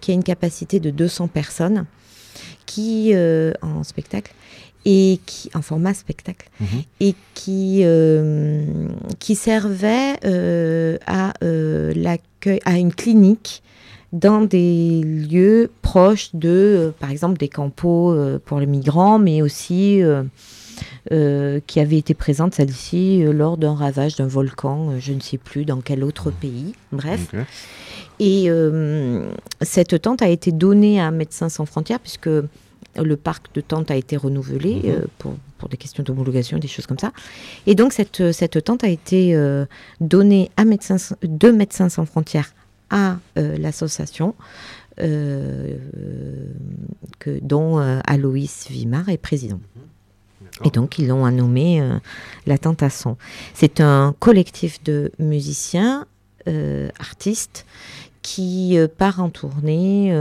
qui 0.00 0.10
a 0.10 0.14
une 0.14 0.24
capacité 0.24 0.78
de 0.78 0.90
200 0.90 1.28
personnes 1.28 1.86
qui, 2.66 3.14
en 3.62 3.82
spectacle, 3.82 4.32
et 4.84 5.20
qui, 5.26 5.50
en 5.54 5.62
format 5.62 5.94
spectacle, 5.94 6.48
mhm. 6.60 6.66
et 7.00 7.14
qui, 7.34 7.80
euh, 7.82 8.64
qui 9.18 9.34
servait 9.34 10.14
euh, 10.24 10.96
à, 11.06 11.34
euh, 11.42 11.92
l'accueil, 11.94 12.60
à 12.64 12.78
une 12.78 12.94
clinique 12.94 13.62
dans 14.12 14.40
des 14.40 15.02
lieux 15.02 15.70
proches 15.82 16.30
de, 16.32 16.94
par 17.00 17.10
exemple, 17.10 17.36
des 17.36 17.48
campos 17.48 18.16
pour 18.46 18.58
les 18.58 18.66
migrants, 18.66 19.18
mais 19.18 19.42
aussi 19.42 20.00
qui 21.08 21.80
avait 21.80 21.96
été 21.96 22.14
présente, 22.14 22.54
celle-ci, 22.54 23.22
lors 23.24 23.56
d'un 23.56 23.74
ravage 23.74 24.16
d'un 24.16 24.26
volcan, 24.26 24.98
je 24.98 25.12
ne 25.12 25.20
sais 25.20 25.38
plus 25.38 25.64
dans 25.64 25.80
quel 25.80 26.04
autre 26.04 26.30
pays, 26.30 26.74
bref. 26.92 27.34
Et 28.20 28.50
cette 29.62 30.02
tente 30.02 30.22
a 30.22 30.28
été 30.28 30.52
donnée 30.52 31.00
à 31.00 31.10
Médecins 31.10 31.48
sans 31.48 31.66
frontières, 31.66 32.00
puisque 32.00 32.28
le 32.96 33.16
parc 33.16 33.54
de 33.54 33.60
tente 33.60 33.90
a 33.90 33.96
été 33.96 34.16
renouvelé 34.16 34.74
mhm. 34.76 34.90
euh, 34.90 35.04
pour, 35.18 35.68
des 35.68 35.76
questions 35.76 36.02
d'homologation, 36.02 36.58
des 36.58 36.68
choses 36.68 36.86
comme 36.86 36.98
ça. 36.98 37.12
Et 37.66 37.74
donc 37.74 37.92
cette, 37.92 38.32
cette 38.32 38.62
tente 38.62 38.84
a 38.84 38.88
été 38.88 39.34
euh, 39.34 39.66
donnée 40.00 40.50
à 40.56 40.64
médecins, 40.64 40.96
de 41.22 41.50
Médecins 41.50 41.88
sans 41.88 42.06
frontières 42.06 42.54
à 42.90 43.18
euh, 43.36 43.56
l'association. 43.58 44.34
dont 47.42 47.78
Aloïs 48.04 48.66
Vimar 48.70 49.08
est 49.08 49.18
président. 49.18 49.60
Et 50.64 50.70
donc, 50.70 50.98
ils 50.98 51.08
l'ont 51.08 51.30
nommé 51.30 51.82
la 52.46 52.58
Tentasson. 52.58 53.16
C'est 53.54 53.80
un 53.80 54.14
collectif 54.18 54.82
de 54.82 55.12
musiciens, 55.18 56.06
artistes, 56.98 57.66
qui 58.22 58.76
part 58.98 59.20
en 59.22 59.30
tournée 59.30 60.12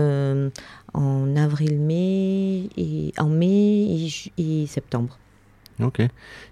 en 0.94 1.36
avril-mai 1.36 2.70
et 2.78 3.14
en 3.18 3.30
mai 3.30 4.10
et, 4.38 4.68
septembre. 4.68 5.18
Ok. 5.82 6.02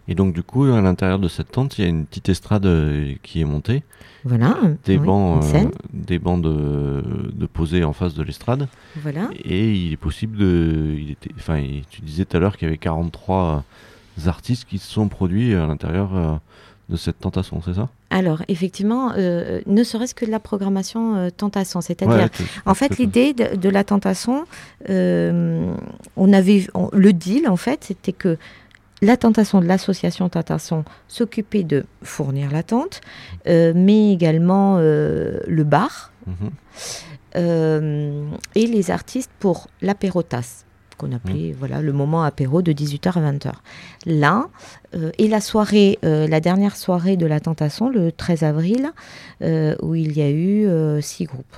Et 0.08 0.16
donc 0.16 0.34
du 0.34 0.44
coup, 0.44 0.66
à 0.66 0.82
l'intérieur 0.82 1.20
de 1.20 1.28
cette 1.28 1.52
tente, 1.52 1.78
il 1.78 1.84
y 1.84 1.86
a 1.86 1.90
une 1.90 2.06
petite 2.06 2.30
estrade 2.30 2.66
euh, 2.66 3.14
qui 3.24 3.42
est 3.42 3.46
montée. 3.46 3.84
Voilà. 4.24 4.58
Des 4.86 4.98
bancs, 4.98 5.44
euh, 5.54 5.66
des 5.94 6.20
bancs 6.20 6.42
de, 6.42 7.04
de 7.34 7.46
poser 7.46 7.84
en 7.84 7.94
face 7.94 8.14
de 8.14 8.24
l'estrade. 8.24 8.68
Voilà. 8.98 9.30
Et 9.44 9.74
il 9.74 9.94
est 9.94 9.98
possible 9.98 10.38
de, 10.38 10.96
il 10.98 11.12
était, 11.12 11.32
enfin, 11.38 11.64
tu 11.90 12.02
disais 12.02 12.26
tout 12.26 12.38
à 12.38 12.40
l'heure 12.40 12.58
qu'il 12.58 12.68
y 12.68 12.70
avait 12.70 12.78
43 12.78 13.64
artistes 14.28 14.66
qui 14.66 14.78
se 14.78 14.92
sont 14.92 15.08
produits 15.08 15.54
à 15.54 15.66
l'intérieur 15.66 16.16
euh, 16.16 16.36
de 16.90 16.98
cette 16.98 17.20
tentation, 17.20 17.62
c'est 17.64 17.74
ça? 17.74 17.90
Alors, 18.12 18.44
effectivement, 18.48 19.12
euh, 19.18 19.62
ne 19.66 19.84
serait-ce 19.84 20.14
que 20.14 20.26
de 20.26 20.32
la 20.32 20.40
programmation 20.40 21.16
euh, 21.16 21.30
tentation, 21.36 21.82
c'est-à-dire, 21.82 22.30
en 22.66 22.74
fait, 22.74 22.98
l'idée 22.98 23.34
de, 23.34 23.70
la 23.70 23.84
tentation, 23.84 24.46
euh, 24.90 25.74
on 26.16 26.32
avait 26.32 26.68
le 26.94 27.14
deal, 27.14 27.48
en 27.50 27.56
fait, 27.56 27.86
c'était 27.86 28.14
que 28.14 28.38
la 29.06 29.18
tentation 29.18 29.62
de 29.62 29.66
l'association 29.66 30.30
Tentation 30.30 30.84
s'occupait 31.08 31.64
de 31.64 31.86
fournir 32.02 32.52
la 32.52 32.64
tente, 32.64 33.02
mais 33.46 34.12
également 34.12 34.78
le 34.80 35.64
bar 35.64 36.12
mhm. 36.28 36.52
et 38.56 38.68
les 38.68 38.92
artistes 38.92 39.32
pour 39.40 39.68
l'apérotasse 39.82 40.66
qu'on 40.98 41.12
appelait 41.12 41.52
mmh. 41.52 41.56
voilà 41.58 41.82
le 41.82 41.94
moment 41.94 42.24
apéro 42.24 42.62
de 42.62 42.72
18h 42.72 43.18
à 43.18 43.32
20h. 43.32 43.52
Là, 44.06 44.48
euh, 44.96 45.12
et 45.18 45.28
la 45.28 45.42
soirée, 45.42 46.00
euh, 46.04 46.28
la 46.28 46.40
dernière 46.40 46.76
soirée 46.76 47.18
de 47.18 47.26
la 47.26 47.40
tentation, 47.40 47.90
le 47.90 48.12
13 48.12 48.44
avril, 48.44 48.92
euh, 49.42 49.76
où 49.82 49.96
il 49.96 50.18
y 50.18 50.22
a 50.22 50.30
eu 50.30 50.68
six 51.02 51.26
groupes. 51.26 51.56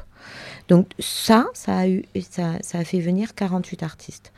Donc 0.68 0.90
ça, 1.00 1.48
ça 1.54 1.78
a, 1.78 1.88
eu, 1.88 2.04
ça, 2.30 2.54
ça, 2.62 2.80
a 2.80 2.84
fait 2.84 3.00
venir 3.00 3.36
48 3.36 3.84
artistes. 3.84 4.34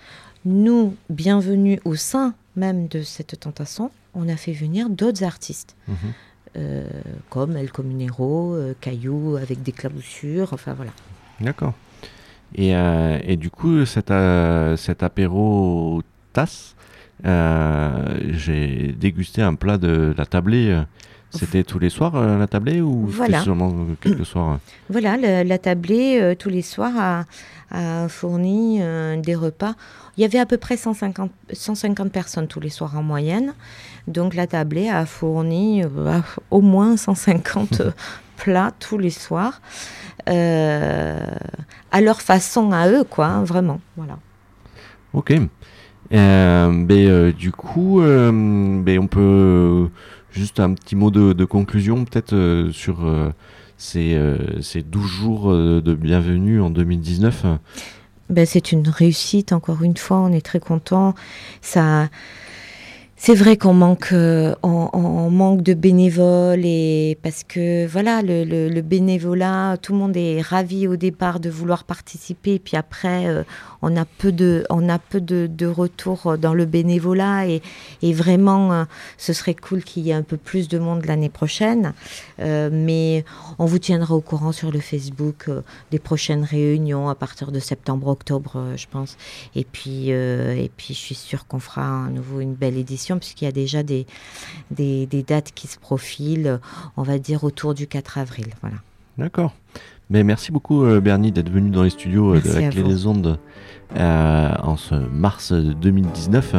Nous, 0.45 0.95
bienvenus 1.09 1.79
au 1.85 1.95
sein 1.95 2.33
même 2.59 2.87
de 2.87 3.01
cette 3.01 3.39
tentation, 3.39 3.91
on 4.13 4.29
a 4.29 4.35
fait 4.35 4.53
venir 4.53 4.89
d'autres 4.89 5.23
artistes. 5.23 5.75
Mmh. 5.87 5.93
comme 7.29 7.55
El 7.55 7.71
Comunero, 7.71 8.57
Caillou 8.81 9.37
avec 9.37 9.61
des 9.63 9.71
claboussures, 9.71 10.51
enfin 10.51 10.73
voilà. 10.73 10.91
D'accord. 11.41 11.73
Et, 12.55 12.75
euh, 12.75 13.19
et, 13.23 13.37
du 13.37 13.49
coup, 13.49 13.85
cet, 13.85 14.11
euh, 14.11 14.75
cet 14.75 15.03
apéro 15.03 16.01
tasse, 16.33 16.75
euh, 17.25 18.17
j'ai 18.31 18.93
dégusté 18.93 19.41
un 19.41 19.55
plat 19.55 19.77
de 19.77 20.13
la 20.17 20.25
tablée. 20.25 20.81
C'était 21.31 21.63
tous 21.63 21.77
les 21.77 21.89
soirs 21.89 22.19
la 22.37 22.47
tablée 22.47 22.81
ou 22.81 23.05
voilà. 23.05 23.43
seulement 23.43 23.71
quelques 24.01 24.25
soirs 24.25 24.59
Voilà, 24.89 25.15
la, 25.43 25.57
tablée 25.59 26.35
tous 26.39 26.49
les 26.49 26.63
soirs 26.63 26.93
a, 26.97 27.25
a 27.71 28.07
fourni 28.09 28.81
des 29.21 29.35
repas. 29.35 29.75
Il 30.17 30.21
y 30.21 30.25
avait 30.25 30.39
à 30.39 30.47
peu 30.47 30.57
près 30.57 30.75
150, 30.75 31.31
150 31.53 32.11
personnes 32.11 32.47
tous 32.47 32.59
les 32.59 32.69
soirs 32.69 32.97
en 32.97 33.03
moyenne. 33.03 33.53
Donc 34.07 34.33
la 34.33 34.47
tablée 34.47 34.89
a 34.89 35.05
fourni 35.05 35.83
au 36.49 36.61
moins 36.61 36.97
150 36.97 37.83
plats 38.37 38.71
tous 38.79 38.97
les 38.97 39.11
soirs. 39.11 39.61
Euh, 40.29 41.19
à 41.91 42.01
leur 42.01 42.21
façon, 42.21 42.71
à 42.71 42.89
eux, 42.89 43.03
quoi, 43.03 43.27
hein, 43.27 43.43
vraiment. 43.43 43.79
Voilà. 43.97 44.17
Ok. 45.13 45.33
Euh, 46.11 46.69
mais, 46.69 47.07
euh, 47.07 47.31
du 47.31 47.51
coup, 47.51 48.01
on 48.01 49.07
peut 49.09 49.89
juste 50.31 50.59
un 50.59 50.73
petit 50.73 50.95
mot 50.95 51.11
de, 51.11 51.45
conclusion 51.45 52.05
peut-être 52.05 52.69
sur 52.71 52.97
ces, 53.77 54.19
ces 54.61 54.81
12 54.81 55.07
jours 55.07 55.51
de 55.53 55.93
bienvenue 55.93 56.61
en 56.61 56.69
2019. 56.69 57.45
Ben, 58.29 58.45
c'est 58.45 58.71
une 58.71 58.87
réussite, 58.87 59.53
encore 59.53 59.81
une 59.81 59.97
fois, 59.97 60.17
on 60.19 60.31
est 60.31 60.45
très 60.45 60.59
content. 60.59 61.15
Ça, 61.61 62.09
c'est 63.21 63.35
vrai 63.35 63.57
qu'on 63.57 63.73
manque, 63.73 64.13
euh, 64.13 64.55
on, 64.63 65.29
manque 65.29 65.61
de 65.61 65.73
bénévoles 65.73 66.61
et 66.63 67.17
parce 67.21 67.43
que 67.43 67.85
voilà, 67.85 68.21
le, 68.23 68.79
bénévolat, 68.81 69.75
tout 69.75 69.91
le 69.91 69.99
monde 69.99 70.15
est 70.15 70.39
ravi 70.39 70.87
au 70.87 70.95
départ 70.95 71.41
de 71.41 71.49
vouloir 71.49 71.83
participer, 71.83 72.59
puis 72.59 72.77
après, 72.77 73.27
euh, 73.27 73.43
on 73.81 73.97
a 73.97 74.05
peu 74.05 74.31
de, 74.31 74.65
on 74.69 74.87
a 74.87 74.99
peu 74.99 75.19
de, 75.19 75.67
retours 75.67 76.37
dans 76.37 76.53
le 76.53 76.65
bénévolat 76.65 77.47
et, 77.47 77.61
et 78.01 78.13
vraiment, 78.13 78.71
euh, 78.71 78.83
ce 79.17 79.33
serait 79.33 79.53
cool 79.53 79.83
qu'il 79.83 80.03
y 80.03 80.11
ait 80.11 80.13
un 80.13 80.23
peu 80.23 80.37
plus 80.37 80.69
de 80.69 80.79
monde 80.79 81.05
l'année 81.05 81.29
prochaine. 81.29 81.93
mais 82.39 83.25
on 83.59 83.65
vous 83.65 83.79
tiendra 83.79 84.15
au 84.15 84.21
courant 84.21 84.53
sur 84.53 84.71
le 84.71 84.79
Facebook 84.79 85.49
des 85.91 85.99
prochaines 85.99 86.45
réunions 86.45 87.09
à 87.09 87.15
partir 87.15 87.51
de 87.51 87.59
septembre-octobre, 87.59 88.75
je 88.77 88.87
pense. 88.89 89.17
Et 89.55 89.65
puis, 89.65 90.09
et 90.09 90.71
puis, 90.77 90.93
je 90.93 90.99
suis 90.99 91.15
sûre 91.15 91.45
qu'on 91.47 91.59
fera 91.59 92.05
à 92.05 92.09
nouveau 92.09 92.39
une 92.39 92.53
belle 92.53 92.77
édition 92.77 93.08
puisqu'il 93.17 93.45
y 93.45 93.47
a 93.47 93.51
déjà 93.51 93.83
des, 93.83 94.05
des, 94.71 95.23
dates 95.27 95.51
qui 95.53 95.67
se 95.67 95.79
profilent, 95.79 96.59
on 96.97 97.03
va 97.03 97.17
dire 97.17 97.43
autour 97.43 97.73
du 97.73 97.87
4 97.87 98.17
avril. 98.17 98.47
Voilà. 98.61 98.77
D'accord. 99.17 99.53
Mais 100.09 100.23
merci 100.23 100.51
beaucoup 100.51 100.85
euh, 100.85 101.01
Bernie 101.01 101.31
d'être 101.31 101.51
venu 101.51 101.69
dans 101.69 101.83
les 101.83 101.91
studios 101.91 102.35
euh, 102.35 102.41
de 102.41 102.51
la 102.51 102.69
Clé 102.69 102.81
des 102.81 103.05
Ondes 103.05 103.37
euh, 103.97 104.51
en 104.63 104.75
ce 104.75 104.95
mars 104.95 105.51
2019. 105.53 106.55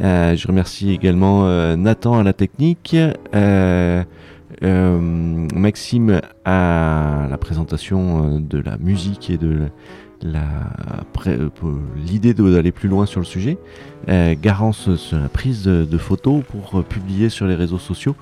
je 0.00 0.46
remercie 0.46 0.90
également 0.90 1.46
Nathan 1.76 2.18
à 2.18 2.22
la 2.22 2.32
technique, 2.32 2.96
Maxime 4.62 6.20
à 6.44 7.26
la 7.30 7.38
présentation 7.38 8.40
de 8.40 8.58
la 8.58 8.76
musique 8.78 9.30
et 9.30 9.38
de 9.38 9.70
euh, 10.24 11.48
l'idée 11.96 12.34
d'aller 12.34 12.72
plus 12.72 12.88
loin 12.88 13.06
sur 13.06 13.20
le 13.20 13.26
sujet. 13.26 13.56
Euh, 14.08 14.34
Garance 14.40 14.96
sur 14.96 15.18
la 15.18 15.28
prise 15.28 15.64
de, 15.64 15.98
photos 15.98 16.42
pour 16.44 16.78
euh, 16.78 16.82
publier 16.82 17.28
sur 17.28 17.46
les 17.46 17.54
réseaux 17.54 17.78
sociaux. 17.78 18.16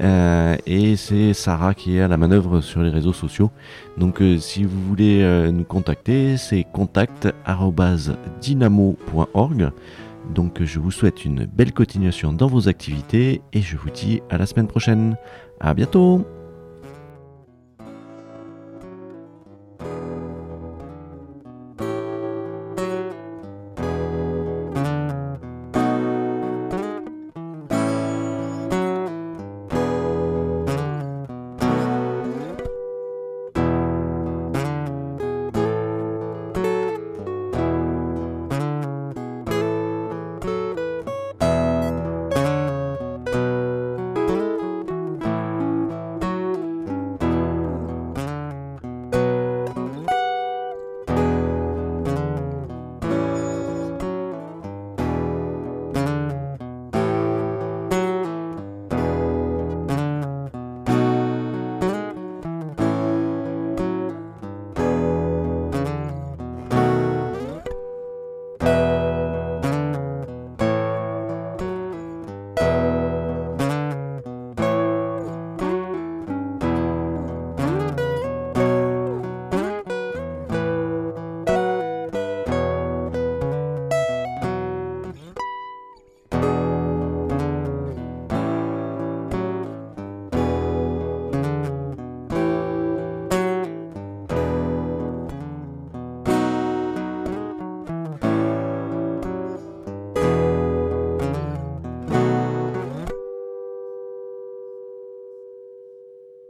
et 0.00 0.96
c'est 0.96 1.34
Sarah 1.34 1.74
qui 1.74 1.96
est 1.96 2.00
à 2.00 2.08
la 2.08 2.16
manœuvre 2.16 2.60
sur 2.60 2.82
les 2.82 2.90
réseaux 2.90 3.12
sociaux. 3.12 3.52
Donc 3.96 4.20
si 4.38 4.64
vous 4.64 4.80
voulez 4.82 5.50
nous 5.52 5.64
contacter, 5.64 6.36
c'est 6.36 6.64
contact.dynamo.org. 6.72 9.70
Donc 10.34 10.62
je 10.62 10.78
vous 10.78 10.90
souhaite 10.90 11.24
une 11.24 11.46
belle 11.46 11.72
continuation 11.72 12.32
dans 12.32 12.48
vos 12.48 12.68
activités 12.68 13.40
et 13.52 13.62
je 13.62 13.76
vous 13.76 13.90
dis 13.90 14.20
à 14.30 14.38
la 14.38 14.46
semaine 14.46 14.68
prochaine. 14.68 15.16
À 15.60 15.74
bientôt 15.74 16.24